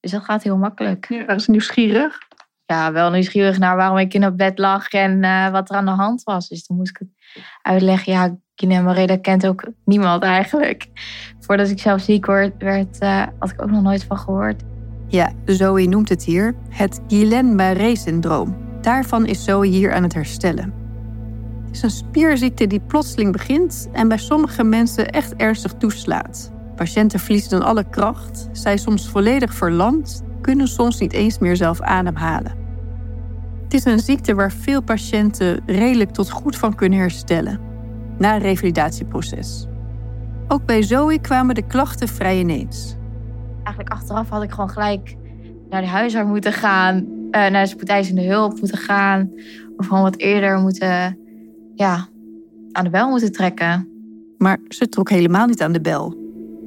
dus 0.00 0.10
dat 0.10 0.24
gaat 0.24 0.42
heel 0.42 0.56
makkelijk. 0.56 1.06
Ja. 1.08 1.24
Waren 1.24 1.40
ze 1.40 1.50
nieuwsgierig? 1.50 2.18
ja, 2.70 2.92
wel 2.92 3.10
nieuwsgierig 3.10 3.58
naar 3.58 3.76
waarom 3.76 3.98
ik 3.98 4.14
in 4.14 4.22
het 4.22 4.36
bed 4.36 4.58
lag 4.58 4.88
en 4.88 5.24
eh, 5.24 5.50
wat 5.50 5.70
er 5.70 5.76
aan 5.76 5.84
de 5.84 5.90
hand 5.90 6.22
was. 6.22 6.48
Dus 6.48 6.66
toen 6.66 6.76
moest 6.76 6.90
ik 6.90 6.98
het 6.98 7.42
uitleggen. 7.62 8.12
Ja, 8.12 8.36
Marais, 8.82 9.06
dat 9.06 9.20
kent 9.20 9.46
ook 9.46 9.64
niemand 9.84 10.22
eigenlijk. 10.22 10.86
Voordat 11.40 11.68
ik 11.68 11.78
zelf 11.78 12.00
ziek 12.00 12.26
werd, 12.26 12.52
werd 12.58 12.98
eh, 12.98 13.26
had 13.38 13.50
ik 13.50 13.62
ook 13.62 13.70
nog 13.70 13.82
nooit 13.82 14.04
van 14.04 14.18
gehoord. 14.18 14.62
Ja, 15.08 15.32
Zoe 15.44 15.86
noemt 15.86 16.08
het 16.08 16.24
hier 16.24 16.54
het 16.68 17.00
Guillain-Barré-syndroom. 17.08 18.56
Daarvan 18.80 19.26
is 19.26 19.44
Zoe 19.44 19.66
hier 19.66 19.92
aan 19.92 20.02
het 20.02 20.14
herstellen. 20.14 20.79
Is 21.70 21.82
een 21.82 21.90
spierziekte 21.90 22.66
die 22.66 22.80
plotseling 22.80 23.32
begint 23.32 23.88
en 23.92 24.08
bij 24.08 24.18
sommige 24.18 24.64
mensen 24.64 25.08
echt 25.10 25.34
ernstig 25.36 25.72
toeslaat. 25.72 26.52
Patiënten 26.76 27.20
verliezen 27.20 27.50
dan 27.50 27.62
alle 27.62 27.88
kracht, 27.90 28.48
zijn 28.52 28.78
soms 28.78 29.08
volledig 29.08 29.54
verlamd, 29.54 30.22
kunnen 30.40 30.68
soms 30.68 31.00
niet 31.00 31.12
eens 31.12 31.38
meer 31.38 31.56
zelf 31.56 31.80
ademhalen. 31.80 32.58
Het 33.62 33.74
is 33.74 33.84
een 33.84 34.00
ziekte 34.00 34.34
waar 34.34 34.52
veel 34.52 34.82
patiënten 34.82 35.62
redelijk 35.66 36.10
tot 36.10 36.30
goed 36.30 36.56
van 36.56 36.74
kunnen 36.74 36.98
herstellen, 36.98 37.60
na 38.18 38.34
een 38.34 38.40
revalidatieproces. 38.40 39.66
Ook 40.48 40.64
bij 40.66 40.82
Zoe 40.82 41.20
kwamen 41.20 41.54
de 41.54 41.66
klachten 41.66 42.08
vrij 42.08 42.38
ineens. 42.38 42.96
Eigenlijk 43.62 43.88
achteraf 43.88 44.28
had 44.28 44.42
ik 44.42 44.50
gewoon 44.50 44.70
gelijk 44.70 45.16
naar 45.68 45.80
de 45.80 45.86
huisarts 45.88 46.28
moeten 46.28 46.52
gaan. 46.52 47.18
eh, 47.30 47.50
naar 47.50 47.62
de 47.62 47.68
spoedeisende 47.70 48.22
hulp 48.26 48.60
moeten 48.60 48.78
gaan. 48.78 49.32
Of 49.76 49.86
gewoon 49.86 50.02
wat 50.02 50.16
eerder 50.16 50.58
moeten, 50.58 51.18
ja, 51.80 52.08
aan 52.72 52.84
de 52.84 52.90
bel 52.90 53.08
moeten 53.08 53.32
trekken. 53.32 53.88
Maar 54.38 54.58
ze 54.68 54.88
trok 54.88 55.10
helemaal 55.10 55.46
niet 55.46 55.62
aan 55.62 55.72
de 55.72 55.80
bel. 55.80 56.14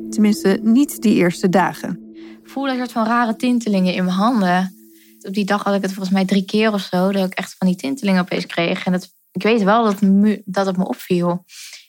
Tenminste, 0.09 0.59
niet 0.61 1.01
die 1.01 1.15
eerste 1.15 1.49
dagen. 1.49 2.13
Ik 2.43 2.49
voelde 2.49 2.71
een 2.71 2.77
soort 2.77 2.91
van 2.91 3.05
rare 3.05 3.35
tintelingen 3.35 3.93
in 3.93 4.03
mijn 4.03 4.15
handen. 4.15 4.75
op 5.21 5.33
die 5.33 5.45
dag 5.45 5.63
had 5.63 5.75
ik 5.75 5.81
het 5.81 5.91
volgens 5.93 6.15
mij 6.15 6.25
drie 6.25 6.45
keer 6.45 6.73
of 6.73 6.81
zo. 6.81 7.11
Dat 7.11 7.25
ik 7.27 7.33
echt 7.33 7.55
van 7.57 7.67
die 7.67 7.75
tintelingen 7.75 8.21
opeens 8.21 8.45
kreeg. 8.45 8.85
En 8.85 8.91
dat, 8.91 9.13
ik 9.31 9.43
weet 9.43 9.63
wel 9.63 9.83
dat, 9.83 10.01
me- 10.01 10.41
dat 10.45 10.65
het 10.65 10.77
me 10.77 10.87
opviel. 10.87 11.45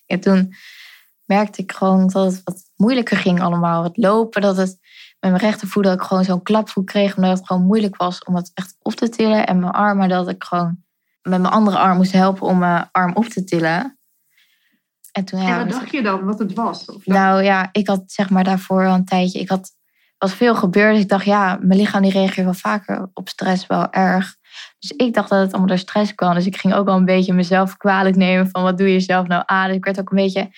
En 0.07 0.21
toen 0.21 0.55
merkte 1.25 1.63
ik 1.63 1.73
gewoon 1.73 2.09
dat 2.09 2.33
het 2.33 2.41
wat 2.45 2.63
moeilijker 2.77 3.17
ging 3.17 3.41
allemaal. 3.41 3.85
Het 3.85 3.97
lopen, 3.97 4.43
dat 4.43 4.57
het 4.57 4.79
met 5.21 5.31
mijn 5.31 5.43
rechtervoet 5.43 5.85
dat 5.85 5.95
ik 5.95 6.03
gewoon 6.03 6.25
zo'n 6.25 6.43
klapvoet 6.43 6.85
kreeg. 6.85 7.17
Omdat 7.17 7.39
het 7.39 7.47
gewoon 7.47 7.67
moeilijk 7.67 7.97
was 7.97 8.25
om 8.25 8.35
het 8.35 8.51
echt 8.55 8.77
op 8.83 8.95
te 8.95 9.09
tillen. 9.09 9.47
En 9.47 9.59
mijn 9.59 9.73
armen 9.73 10.09
dat 10.09 10.29
ik 10.29 10.45
gewoon 10.45 10.84
met 11.29 11.41
mijn 11.41 11.53
andere 11.53 11.79
arm 11.79 11.97
moest 11.97 12.13
helpen 12.13 12.47
om 12.47 12.59
mijn 12.59 12.89
arm 12.93 13.15
op 13.15 13.25
te 13.25 13.45
tillen. 13.45 13.99
En 15.13 15.25
toen, 15.25 15.43
ja, 15.43 15.59
en 15.61 15.67
wat 15.67 15.75
dacht 15.75 15.91
je 15.91 16.03
dan, 16.03 16.25
wat 16.25 16.39
het 16.39 16.53
was? 16.53 16.85
Of 16.85 17.07
nou 17.07 17.43
ja, 17.43 17.69
ik 17.73 17.87
had 17.87 18.03
zeg 18.07 18.31
maar 18.31 18.45
daarvoor 18.45 18.87
al 18.87 18.95
een 18.95 19.05
tijdje. 19.05 19.41
Ik 19.41 19.49
had 19.49 19.73
was 20.25 20.35
veel 20.35 20.55
gebeurd. 20.55 20.93
Dus 20.93 21.03
ik 21.03 21.09
dacht, 21.09 21.25
ja, 21.25 21.59
mijn 21.61 21.81
lichaam 21.81 22.03
die 22.03 22.13
reageert 22.13 22.45
wel 22.45 22.55
vaker 22.55 23.11
op 23.15 23.29
stress 23.29 23.67
wel 23.67 23.93
erg. 23.93 24.37
Dus 24.79 24.93
ik 24.97 25.15
dacht 25.15 25.29
dat 25.29 25.41
het 25.41 25.51
allemaal 25.51 25.69
door 25.69 25.79
stress 25.79 26.15
kwam. 26.15 26.35
Dus 26.35 26.47
ik 26.47 26.57
ging 26.57 26.75
ook 26.75 26.87
wel 26.87 26.97
een 26.97 27.05
beetje 27.05 27.33
mezelf 27.33 27.77
kwalijk 27.77 28.17
nemen 28.17 28.49
van 28.49 28.63
wat 28.63 28.79
doe 28.79 28.93
je 28.93 29.01
zelf 29.01 29.27
nou 29.27 29.43
aan. 29.47 29.67
Dus 29.67 29.77
ik 29.77 29.85
werd 29.85 30.01
ook 30.01 30.11
een 30.11 30.17
beetje, 30.17 30.41
het 30.41 30.53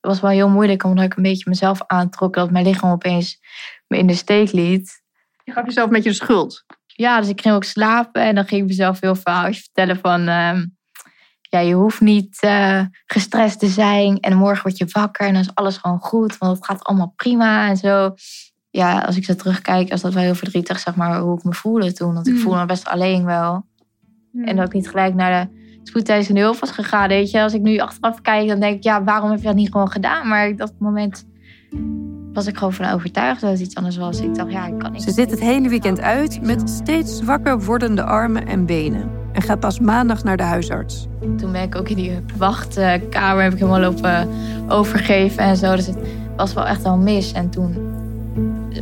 was 0.00 0.20
wel 0.20 0.30
heel 0.30 0.48
moeilijk 0.48 0.84
omdat 0.84 1.04
ik 1.04 1.16
een 1.16 1.22
beetje 1.22 1.50
mezelf 1.50 1.82
aantrok. 1.86 2.34
Dat 2.34 2.50
mijn 2.50 2.66
lichaam 2.66 2.90
opeens 2.90 3.40
me 3.86 3.98
in 3.98 4.06
de 4.06 4.14
steek 4.14 4.52
liet. 4.52 5.02
je 5.44 5.52
gaf 5.52 5.64
jezelf 5.64 5.86
een 5.86 5.92
beetje 5.92 6.10
de 6.10 6.16
schuld. 6.16 6.64
Ja, 6.94 7.20
dus 7.20 7.28
ik 7.28 7.40
ging 7.40 7.54
ook 7.54 7.64
slapen 7.64 8.22
en 8.22 8.34
dan 8.34 8.46
ging 8.46 8.60
ik 8.62 8.66
mezelf 8.68 9.00
heel 9.00 9.14
verhaaltjes 9.14 9.62
vertellen 9.62 9.98
van... 10.02 10.28
ehm, 10.28 10.64
ja, 11.40 11.58
je 11.58 11.74
hoeft 11.74 12.00
niet 12.00 12.38
eh, 12.40 12.80
gestrest 13.06 13.58
te 13.58 13.66
zijn 13.66 14.20
en 14.20 14.36
morgen 14.36 14.62
word 14.62 14.78
je 14.78 14.86
wakker 14.92 15.26
en 15.26 15.32
dan 15.32 15.42
is 15.42 15.54
alles 15.54 15.76
gewoon 15.76 15.98
goed, 15.98 16.38
want 16.38 16.56
het 16.56 16.66
gaat 16.66 16.84
allemaal 16.84 17.12
prima 17.16 17.68
en 17.68 17.76
zo. 17.76 18.14
Ja, 18.70 18.98
als 18.98 19.16
ik 19.16 19.24
zo 19.24 19.34
terugkijk, 19.34 19.88
is 19.88 20.00
dat 20.00 20.12
wel 20.12 20.22
heel 20.22 20.34
verdrietig, 20.34 20.78
zeg 20.78 20.94
maar, 20.94 21.18
hoe 21.18 21.36
ik 21.38 21.44
me 21.44 21.52
voelde 21.52 21.92
toen. 21.92 22.14
Want 22.14 22.26
ik 22.26 22.32
Mm. 22.34 22.38
voelde 22.40 22.58
me 22.58 22.66
best 22.66 22.86
alleen 22.86 23.24
wel. 23.24 23.66
En 24.44 24.56
dat 24.56 24.66
ik 24.66 24.72
niet 24.72 24.88
gelijk 24.88 25.14
naar 25.14 25.44
de 25.44 25.60
spoedeisende 25.82 26.40
hulp 26.40 26.58
was 26.58 26.70
gegaan, 26.70 27.08
weet 27.08 27.30
je. 27.30 27.42
Als 27.42 27.54
ik 27.54 27.60
nu 27.60 27.78
achteraf 27.78 28.20
kijk, 28.20 28.48
dan 28.48 28.60
denk 28.60 28.76
ik, 28.76 28.82
ja, 28.82 29.04
waarom 29.04 29.30
heb 29.30 29.38
je 29.38 29.44
dat 29.46 29.54
niet 29.54 29.72
gewoon 29.72 29.90
gedaan? 29.90 30.28
Maar 30.28 30.48
op 30.48 30.58
dat 30.58 30.72
moment 30.78 31.26
was 32.32 32.46
ik 32.46 32.56
gewoon 32.56 32.72
van 32.72 32.90
overtuigd 32.90 33.40
dat 33.40 33.50
het 33.50 33.60
iets 33.60 33.74
anders 33.74 33.96
was. 33.96 34.20
Ik 34.20 34.34
dacht, 34.34 34.52
ja, 34.52 34.66
ik 34.66 34.78
kan 34.78 34.92
niet. 34.92 35.02
Ze 35.02 35.10
zit 35.10 35.30
het 35.30 35.40
hele 35.40 35.68
weekend 35.68 36.00
uit 36.00 36.42
met 36.42 36.70
steeds 36.70 37.16
zwakker 37.16 37.60
wordende 37.64 38.02
armen 38.02 38.46
en 38.46 38.66
benen. 38.66 39.10
En 39.32 39.42
gaat 39.42 39.60
pas 39.60 39.80
maandag 39.80 40.24
naar 40.24 40.36
de 40.36 40.42
huisarts. 40.42 41.06
Toen 41.20 41.52
ben 41.52 41.62
ik 41.62 41.76
ook 41.76 41.88
in 41.88 41.96
die 41.96 42.18
wachtkamer 42.36 43.42
heb 43.42 43.52
ik 43.52 43.58
helemaal 43.58 43.80
lopen 43.80 44.28
overgeven 44.68 45.42
en 45.42 45.56
zo. 45.56 45.76
Dus 45.76 45.86
het 45.86 45.96
was 46.36 46.54
wel 46.54 46.66
echt 46.66 46.82
wel 46.82 46.96
mis. 46.96 47.32
En 47.32 47.50
toen 47.50 47.76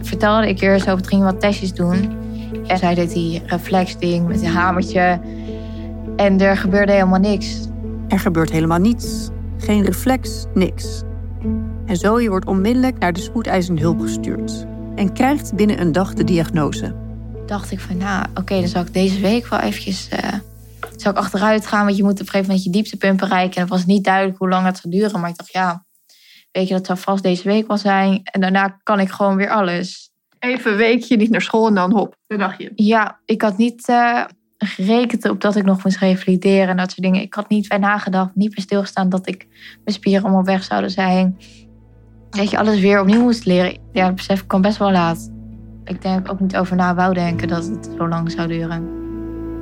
vertelde 0.03 0.49
ik 0.49 0.61
eerst 0.61 0.87
over, 0.87 0.99
het 0.99 1.09
ging 1.09 1.23
wat 1.23 1.41
testjes 1.41 1.73
doen. 1.73 2.19
En 2.67 2.79
zij 2.79 2.95
deed 2.95 3.13
die 3.13 3.43
reflexding 3.47 4.27
met 4.27 4.43
een 4.43 4.49
hamertje. 4.49 5.21
En 6.17 6.41
er 6.41 6.57
gebeurde 6.57 6.93
helemaal 6.93 7.21
niks. 7.21 7.69
Er 8.09 8.19
gebeurt 8.19 8.51
helemaal 8.51 8.79
niets. 8.79 9.29
Geen 9.59 9.85
reflex, 9.85 10.47
niks. 10.55 11.03
En 11.91 11.97
Zoe 11.97 12.29
wordt 12.29 12.47
onmiddellijk 12.47 12.99
naar 12.99 13.13
de 13.13 13.21
spoedeisende 13.21 13.81
hulp 13.81 14.01
gestuurd. 14.01 14.67
En 14.95 15.13
krijgt 15.13 15.55
binnen 15.55 15.81
een 15.81 15.93
dag 15.93 16.15
de 16.15 16.25
diagnose. 16.25 16.95
dacht 17.47 17.71
ik 17.71 17.81
van, 17.81 17.97
nou, 17.97 18.27
oké, 18.35 18.55
dan 18.55 18.69
zal 18.69 18.83
ik 18.83 18.93
deze 18.93 19.21
week 19.21 19.47
wel 19.47 19.59
eventjes... 19.59 20.09
eh 20.09 20.33
zal 20.97 21.13
ik 21.13 21.19
achteruit 21.19 21.67
gaan, 21.67 21.85
want 21.85 21.97
je 21.97 22.03
moet 22.03 22.13
op 22.13 22.19
een 22.19 22.27
gegeven 22.27 22.47
moment 22.47 22.65
je 22.65 22.71
dieptepunt 22.71 23.21
bereiken. 23.21 23.55
En 23.55 23.61
het 23.61 23.71
was 23.71 23.87
niet 23.87 24.05
duidelijk 24.05 24.39
hoe 24.39 24.49
lang 24.49 24.67
het 24.67 24.77
zou 24.77 24.95
duren. 24.95 25.21
Maar 25.21 25.31
ik 25.31 25.37
dacht, 25.37 25.53
ja, 25.53 25.85
weet 26.53 26.69
je, 26.69 26.75
dat 26.75 26.87
zou 26.87 26.99
vast 26.99 27.23
deze 27.23 27.43
week 27.43 27.67
wel 27.67 27.77
zijn. 27.77 28.21
En 28.25 28.41
daarna 28.41 28.79
kan 28.83 29.01
ik 29.01 29.11
gewoon 29.11 29.37
weer 29.37 29.51
alles. 29.51 30.11
Even 30.39 30.71
een 30.71 30.77
weekje 30.77 31.17
niet 31.17 31.31
naar 31.31 31.43
school 31.43 31.67
en 31.67 31.75
dan 31.75 31.93
hop, 31.93 32.17
dat 32.27 32.39
dacht 32.39 32.59
je. 32.59 32.73
Ja, 32.75 33.21
ik 33.25 33.43
had 33.43 33.57
niet 33.57 33.89
eh, 33.89 34.25
gerekend 34.59 35.29
op 35.29 35.41
dat 35.41 35.57
ik 35.57 35.65
nog 35.65 35.85
moest 35.85 35.99
revalideren 35.99 36.69
en 36.69 36.77
dat 36.77 36.91
soort 36.91 37.03
dingen. 37.03 37.23
Ik 37.23 37.35
had 37.35 37.49
niet 37.49 37.69
bij 37.69 37.79
nagedacht, 37.79 38.35
niet 38.35 38.55
bij 38.55 38.65
stilgestaan 38.65 39.09
dat 39.09 39.29
ik 39.29 39.47
mijn 39.85 39.97
spieren 39.97 40.23
allemaal 40.23 40.45
weg 40.45 40.65
zouden 40.65 40.91
zijn. 40.91 41.39
Dat 42.31 42.51
je 42.51 42.59
alles 42.59 42.81
weer 42.81 43.01
opnieuw 43.01 43.23
moest 43.23 43.45
leren. 43.45 43.79
Ja, 43.93 44.07
dat 44.07 44.15
besef 44.15 44.47
kwam 44.47 44.63
best 44.63 44.79
wel 44.79 44.91
laat. 44.91 45.31
Ik 45.85 46.03
denk 46.03 46.31
ook 46.31 46.41
niet 46.41 46.57
over 46.57 46.77
na 46.77 46.95
wou 46.95 47.15
denken 47.15 47.49
dat 47.49 47.67
het 47.67 47.91
zo 47.99 48.09
lang 48.09 48.31
zou 48.31 48.49
duren. 48.49 48.89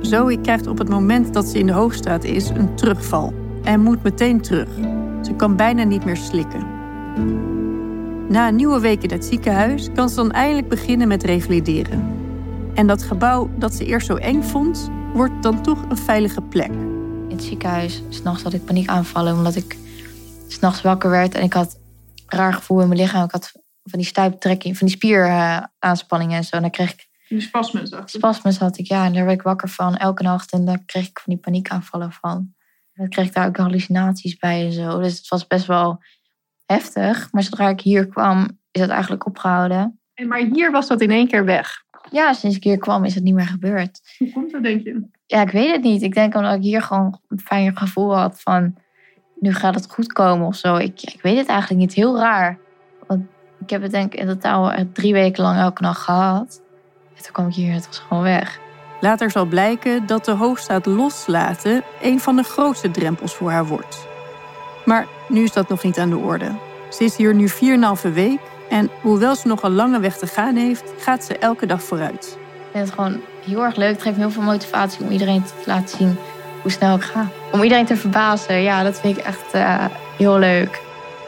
Zoe 0.01 0.41
krijgt 0.41 0.67
op 0.67 0.77
het 0.77 0.89
moment 0.89 1.33
dat 1.33 1.45
ze 1.45 1.59
in 1.59 1.65
de 1.65 1.73
hoogstraat 1.73 2.23
is 2.23 2.49
een 2.49 2.75
terugval. 2.75 3.33
En 3.63 3.81
moet 3.81 4.03
meteen 4.03 4.41
terug. 4.41 4.69
Ze 5.21 5.33
kan 5.37 5.55
bijna 5.55 5.83
niet 5.83 6.05
meer 6.05 6.17
slikken. 6.17 6.65
Na 8.29 8.47
een 8.47 8.55
nieuwe 8.55 8.79
week 8.79 9.03
in 9.03 9.11
het 9.11 9.25
ziekenhuis 9.25 9.89
kan 9.93 10.09
ze 10.09 10.15
dan 10.15 10.31
eindelijk 10.31 10.69
beginnen 10.69 11.07
met 11.07 11.23
revalideren. 11.23 12.17
En 12.73 12.87
dat 12.87 13.03
gebouw 13.03 13.49
dat 13.57 13.73
ze 13.73 13.85
eerst 13.85 14.07
zo 14.07 14.15
eng 14.15 14.41
vond, 14.41 14.89
wordt 15.13 15.43
dan 15.43 15.61
toch 15.61 15.85
een 15.89 15.97
veilige 15.97 16.41
plek. 16.41 16.71
in 17.27 17.35
het 17.35 17.43
ziekenhuis. 17.43 18.03
S'nachts 18.09 18.43
had 18.43 18.53
ik 18.53 18.65
paniekaanvallen 18.65 19.33
omdat 19.33 19.55
ik 19.55 19.77
s'nachts 20.47 20.81
wakker 20.81 21.09
werd 21.09 21.35
en 21.35 21.43
ik 21.43 21.53
had 21.53 21.78
raar 22.33 22.53
gevoel 22.53 22.81
in 22.81 22.87
mijn 22.87 22.99
lichaam. 22.99 23.23
Ik 23.23 23.31
had 23.31 23.51
van 23.83 23.99
die 23.99 24.07
stuiptrekking, 24.07 24.77
van 24.77 24.87
die 24.87 24.95
spieraanspanningen 24.95 26.37
en 26.37 26.43
zo. 26.43 26.55
En 26.55 26.61
dan 26.61 26.71
kreeg 26.71 26.91
ik 26.91 27.07
Die 27.27 27.41
ik. 27.41 28.09
spasmes 28.09 28.57
had 28.57 28.77
ik, 28.77 28.87
ja, 28.87 29.05
en 29.05 29.13
daar 29.13 29.25
werd 29.25 29.37
ik 29.37 29.45
wakker 29.45 29.69
van 29.69 29.95
elke 29.95 30.23
nacht. 30.23 30.51
En 30.51 30.65
daar 30.65 30.83
kreeg 30.85 31.07
ik 31.07 31.19
van 31.19 31.33
die 31.33 31.41
paniekaanvallen 31.41 32.11
van. 32.11 32.37
En 32.93 33.05
dan 33.05 33.09
kreeg 33.09 33.25
ik 33.25 33.33
daar 33.33 33.47
ook 33.47 33.57
hallucinaties 33.57 34.37
bij 34.37 34.65
en 34.65 34.71
zo. 34.71 34.99
Dus 34.99 35.17
het 35.17 35.27
was 35.27 35.47
best 35.47 35.65
wel 35.65 36.03
heftig. 36.65 37.31
Maar 37.31 37.43
zodra 37.43 37.69
ik 37.69 37.81
hier 37.81 38.07
kwam, 38.07 38.59
is 38.71 38.81
het 38.81 38.89
eigenlijk 38.89 39.25
opgehouden. 39.25 39.99
En 40.13 40.27
Maar 40.27 40.39
hier 40.39 40.71
was 40.71 40.87
dat 40.87 41.01
in 41.01 41.11
één 41.11 41.27
keer 41.27 41.45
weg. 41.45 41.83
Ja, 42.11 42.33
sinds 42.33 42.55
ik 42.55 42.63
hier 42.63 42.77
kwam 42.77 43.05
is 43.05 43.15
het 43.15 43.23
niet 43.23 43.33
meer 43.33 43.47
gebeurd. 43.47 44.15
Hoe 44.17 44.31
komt 44.31 44.51
dat, 44.51 44.63
denk 44.63 44.83
je? 44.83 45.07
Ja, 45.25 45.41
ik 45.41 45.51
weet 45.51 45.71
het 45.71 45.83
niet. 45.83 46.01
Ik 46.01 46.13
denk 46.13 46.35
omdat 46.35 46.55
ik 46.55 46.61
hier 46.61 46.81
gewoon 46.81 47.19
een 47.27 47.39
fijner 47.39 47.77
gevoel 47.77 48.15
had 48.15 48.41
van... 48.41 48.75
nu 49.39 49.53
gaat 49.53 49.75
het 49.75 49.87
goed 49.89 50.13
komen 50.13 50.47
of 50.47 50.55
zo. 50.55 50.75
Ik, 50.75 51.01
ik 51.01 51.21
weet 51.21 51.37
het 51.37 51.47
eigenlijk 51.47 51.79
niet. 51.79 51.93
Heel 51.93 52.17
raar. 52.17 52.57
Want 53.07 53.21
ik 53.61 53.69
heb 53.69 53.81
het 53.81 53.91
denk 53.91 54.13
ik 54.13 54.19
in 54.19 54.27
totaal 54.27 54.71
drie 54.93 55.13
weken 55.13 55.43
lang 55.43 55.59
elke 55.59 55.81
nacht 55.81 56.01
gehad. 56.01 56.61
En 57.15 57.23
toen 57.23 57.31
kwam 57.31 57.47
ik 57.47 57.53
hier 57.53 57.73
het 57.73 57.87
was 57.87 57.99
gewoon 57.99 58.23
weg. 58.23 58.59
Later 59.01 59.31
zal 59.31 59.45
blijken 59.45 60.05
dat 60.05 60.25
de 60.25 60.31
hoogstaat 60.31 60.85
loslaten 60.85 61.83
een 62.01 62.19
van 62.19 62.35
de 62.35 62.43
grootste 62.43 62.91
drempels 62.91 63.33
voor 63.33 63.51
haar 63.51 63.65
wordt. 63.65 64.07
Maar 64.85 65.07
nu 65.27 65.43
is 65.43 65.53
dat 65.53 65.69
nog 65.69 65.83
niet 65.83 65.99
aan 65.99 66.09
de 66.09 66.17
orde. 66.17 66.51
Ze 66.89 67.03
is 67.03 67.15
hier 67.15 67.35
nu 67.35 67.49
4,5 67.49 68.13
week 68.13 68.39
en 68.69 68.89
hoewel 69.01 69.35
ze 69.35 69.47
nog 69.47 69.63
een 69.63 69.75
lange 69.75 69.99
weg 69.99 70.17
te 70.17 70.27
gaan 70.27 70.55
heeft, 70.55 70.93
gaat 70.97 71.23
ze 71.23 71.37
elke 71.37 71.65
dag 71.65 71.83
vooruit. 71.83 72.37
Ik 72.39 72.71
vind 72.71 72.85
het 72.85 72.93
gewoon 72.93 73.21
heel 73.45 73.63
erg 73.63 73.75
leuk. 73.75 73.91
Het 73.91 74.01
geeft 74.01 74.15
me 74.15 74.21
heel 74.21 74.31
veel 74.31 74.43
motivatie 74.43 75.05
om 75.05 75.11
iedereen 75.11 75.43
te 75.43 75.53
laten 75.65 75.97
zien 75.97 76.17
hoe 76.61 76.71
snel 76.71 76.95
ik 76.95 77.03
ga. 77.03 77.27
Om 77.51 77.63
iedereen 77.63 77.85
te 77.85 77.95
verbazen. 77.95 78.61
Ja, 78.61 78.83
dat 78.83 78.99
vind 78.99 79.17
ik 79.17 79.23
echt 79.23 79.51
eh, 79.51 79.85
heel 80.17 80.39
leuk. 80.39 80.81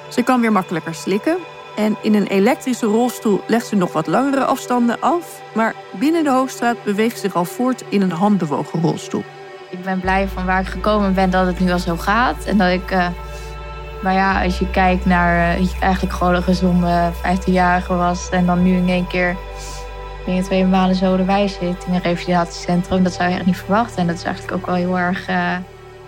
Ze 0.10 0.24
kan 0.24 0.42
weer 0.42 0.52
makkelijker 0.52 0.96
slikken 0.96 1.38
en 1.76 1.98
in 2.02 2.16
een 2.16 2.28
elektrische 2.28 2.86
rolstoel 2.86 3.42
legt 3.48 3.68
ze 3.68 3.76
nog 3.76 3.94
wat 3.94 4.08
langere 4.08 4.44
afstanden 4.46 5.00
af, 5.00 5.42
maar 5.54 5.76
binnen 6.00 6.24
de 6.24 6.30
hoogstraat 6.30 6.84
beweegt 6.84 7.16
ze 7.16 7.22
zich 7.22 7.36
al 7.36 7.46
voort 7.46 7.84
in 7.90 8.02
een 8.02 8.12
handbewogen 8.12 8.82
rolstoel. 8.82 9.24
ik 9.70 9.84
ben 9.84 10.00
blij 10.00 10.28
van 10.28 10.46
waar 10.46 10.62
ik 10.62 10.68
gekomen 10.68 11.14
ben 11.14 11.30
dat 11.30 11.46
het 11.46 11.60
nu 11.60 11.72
al 11.72 11.80
zo 11.80 11.98
gaat. 11.98 12.46
En 12.46 12.58
dat 12.58 12.70
ik, 12.70 12.92
eh, 12.92 13.08
maar 14.02 14.14
ja, 14.14 14.44
als 14.44 14.60
je 14.60 14.70
kijkt 14.70 15.06
naar, 15.06 15.52
eh, 15.52 15.60
dat 15.60 15.72
je 15.72 15.80
eigenlijk 15.80 16.14
gewoon 16.14 16.36
een 16.36 16.44
gezonde 16.44 17.12
15-jarige 17.22 17.96
was. 17.96 18.30
En 18.30 18.46
dan 18.46 18.64
nu 18.64 18.76
in 18.76 18.90
één 18.90 19.08
keer 19.08 19.36
binnen 20.26 20.44
twee 20.44 20.66
maanden 20.66 20.96
zo 20.96 21.16
erbij 21.16 21.48
zit 21.48 21.86
in 21.88 21.94
een 21.94 22.02
revalidatiecentrum. 22.02 23.04
Dat 23.04 23.14
zou 23.14 23.30
je 23.30 23.36
echt 23.36 23.46
niet 23.46 23.58
verwachten. 23.58 23.98
En 23.98 24.08
dat 24.08 24.16
is 24.16 24.24
eigenlijk 24.24 24.56
ook 24.56 24.66
wel 24.66 24.76
heel 24.76 25.00
erg 25.00 25.28
eh 25.28 25.56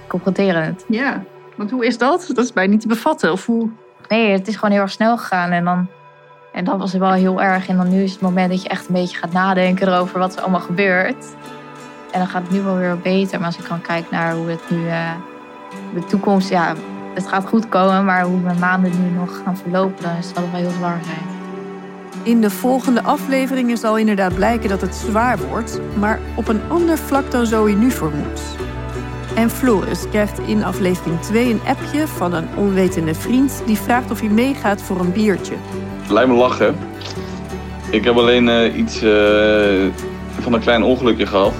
confronterend. 0.07 0.85
Ja, 0.87 1.23
want 1.55 1.71
hoe 1.71 1.85
is 1.85 1.97
dat? 1.97 2.29
Dat 2.33 2.45
is 2.45 2.53
bijna 2.53 2.71
niet 2.71 2.81
te 2.81 2.87
bevatten. 2.87 3.31
Of 3.31 3.45
hoe... 3.45 3.69
Nee, 4.07 4.31
het 4.31 4.47
is 4.47 4.55
gewoon 4.55 4.71
heel 4.71 4.81
erg 4.81 4.91
snel 4.91 5.17
gegaan. 5.17 5.51
En 5.51 5.63
dan, 5.63 5.87
en 6.53 6.65
dat 6.65 6.77
was 6.77 6.91
het 6.91 7.01
wel 7.01 7.11
heel 7.11 7.41
erg. 7.41 7.67
En 7.67 7.77
dan 7.77 7.89
nu 7.89 8.03
is 8.03 8.11
het 8.11 8.21
moment 8.21 8.49
dat 8.49 8.63
je 8.63 8.69
echt 8.69 8.87
een 8.87 8.93
beetje 8.93 9.17
gaat 9.17 9.31
nadenken 9.31 9.87
erover 9.87 10.19
wat 10.19 10.35
er 10.35 10.41
allemaal 10.41 10.59
gebeurt. 10.59 11.25
En 12.11 12.19
dan 12.19 12.27
gaat 12.27 12.41
het 12.41 12.51
nu 12.51 12.61
wel 12.61 12.77
weer 12.77 12.97
beter. 12.97 13.37
Maar 13.37 13.47
als 13.47 13.57
ik 13.57 13.67
dan 13.67 13.81
kijk 13.81 14.11
naar 14.11 14.33
hoe 14.33 14.49
het 14.49 14.69
nu, 14.69 14.87
eh, 14.87 15.11
de 15.93 16.05
toekomst, 16.05 16.49
ja, 16.49 16.73
het 17.13 17.27
gaat 17.27 17.47
goed 17.47 17.69
komen. 17.69 18.05
Maar 18.05 18.23
hoe 18.23 18.39
mijn 18.39 18.59
maanden 18.59 18.91
nu 19.03 19.09
nog 19.09 19.41
gaan 19.43 19.57
verlopen, 19.57 20.03
dan 20.03 20.23
zal 20.23 20.43
het 20.43 20.51
wel 20.51 20.61
heel 20.61 20.69
zwaar 20.69 20.99
zijn. 21.03 21.32
In 22.23 22.41
de 22.41 22.49
volgende 22.49 23.03
afleveringen 23.03 23.77
zal 23.77 23.97
inderdaad 23.97 24.35
blijken 24.35 24.69
dat 24.69 24.81
het 24.81 24.95
zwaar 24.95 25.37
wordt, 25.49 25.79
maar 25.99 26.19
op 26.35 26.47
een 26.47 26.61
ander 26.69 26.97
vlak 26.97 27.31
dan 27.31 27.45
Zoe 27.45 27.71
nu 27.71 27.91
vermoedt. 27.91 28.41
En 29.35 29.49
Floris 29.49 30.09
krijgt 30.09 30.39
in 30.39 30.63
aflevering 30.63 31.21
2 31.21 31.49
een 31.49 31.61
appje 31.65 32.07
van 32.07 32.33
een 32.33 32.47
onwetende 32.55 33.15
vriend 33.15 33.63
die 33.65 33.77
vraagt 33.77 34.11
of 34.11 34.19
hij 34.19 34.29
meegaat 34.29 34.81
voor 34.81 34.99
een 34.99 35.11
biertje. 35.11 35.55
Lijkt 36.09 36.29
me 36.29 36.35
lachen. 36.35 36.75
Ik 37.89 38.03
heb 38.03 38.15
alleen 38.15 38.49
eh, 38.49 38.77
iets 38.77 39.01
eh, 39.01 39.85
van 40.39 40.53
een 40.53 40.61
klein 40.61 40.83
ongelukje 40.83 41.25
gehad. 41.25 41.53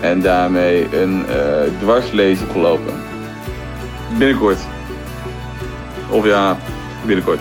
En 0.00 0.20
daarmee 0.20 1.00
een 1.00 1.26
eh 1.26 1.80
dwarslees 1.80 2.42
opgelopen. 2.42 2.94
Binnenkort. 4.18 4.58
Of 6.10 6.24
ja, 6.24 6.56
binnenkort. 7.06 7.40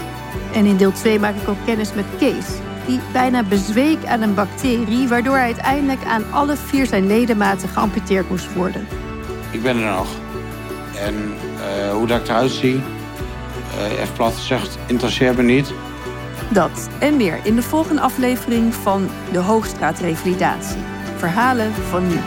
En 0.56 0.65
in 0.65 0.78
deel 0.78 0.91
2 0.91 1.20
maak 1.20 1.36
ik 1.36 1.48
ook 1.48 1.65
kennis 1.65 1.94
met 1.94 2.06
Kees, 2.18 2.46
die 2.86 3.00
bijna 3.12 3.44
bezweek 3.44 4.06
aan 4.06 4.22
een 4.22 4.34
bacterie, 4.34 5.08
waardoor 5.08 5.36
hij 5.36 5.46
uiteindelijk 5.46 6.04
aan 6.06 6.32
alle 6.32 6.56
vier 6.56 6.86
zijn 6.86 7.08
ledematen 7.08 7.70
geamputeerd 7.70 8.30
moest 8.30 8.54
worden. 8.54 8.88
Ik 9.52 9.63
ben 9.63 9.78
er 9.78 9.96
nog. 9.96 10.08
En 10.98 11.15
eh, 11.60 11.91
hoe 11.91 12.08
dat 12.08 12.20
ik 12.20 12.28
eruit 12.28 12.52
zie, 12.52 12.76
uh, 12.76 14.00
even 14.00 14.13
plat 14.13 14.34
gezegd, 14.34 14.78
interesseert 14.86 15.38
me 15.38 15.44
niet. 15.44 15.74
Dat 16.50 16.89
en 17.00 17.18
meer 17.18 17.39
in 17.44 17.56
de 17.56 17.62
volgende 17.62 18.02
aflevering 18.02 18.74
van 18.74 19.10
de 19.32 19.39
Hoogstraat 19.39 20.00
Revalidatie. 20.00 20.82
Verhalen 21.18 21.74
van 21.74 22.08
nu. 22.08 22.20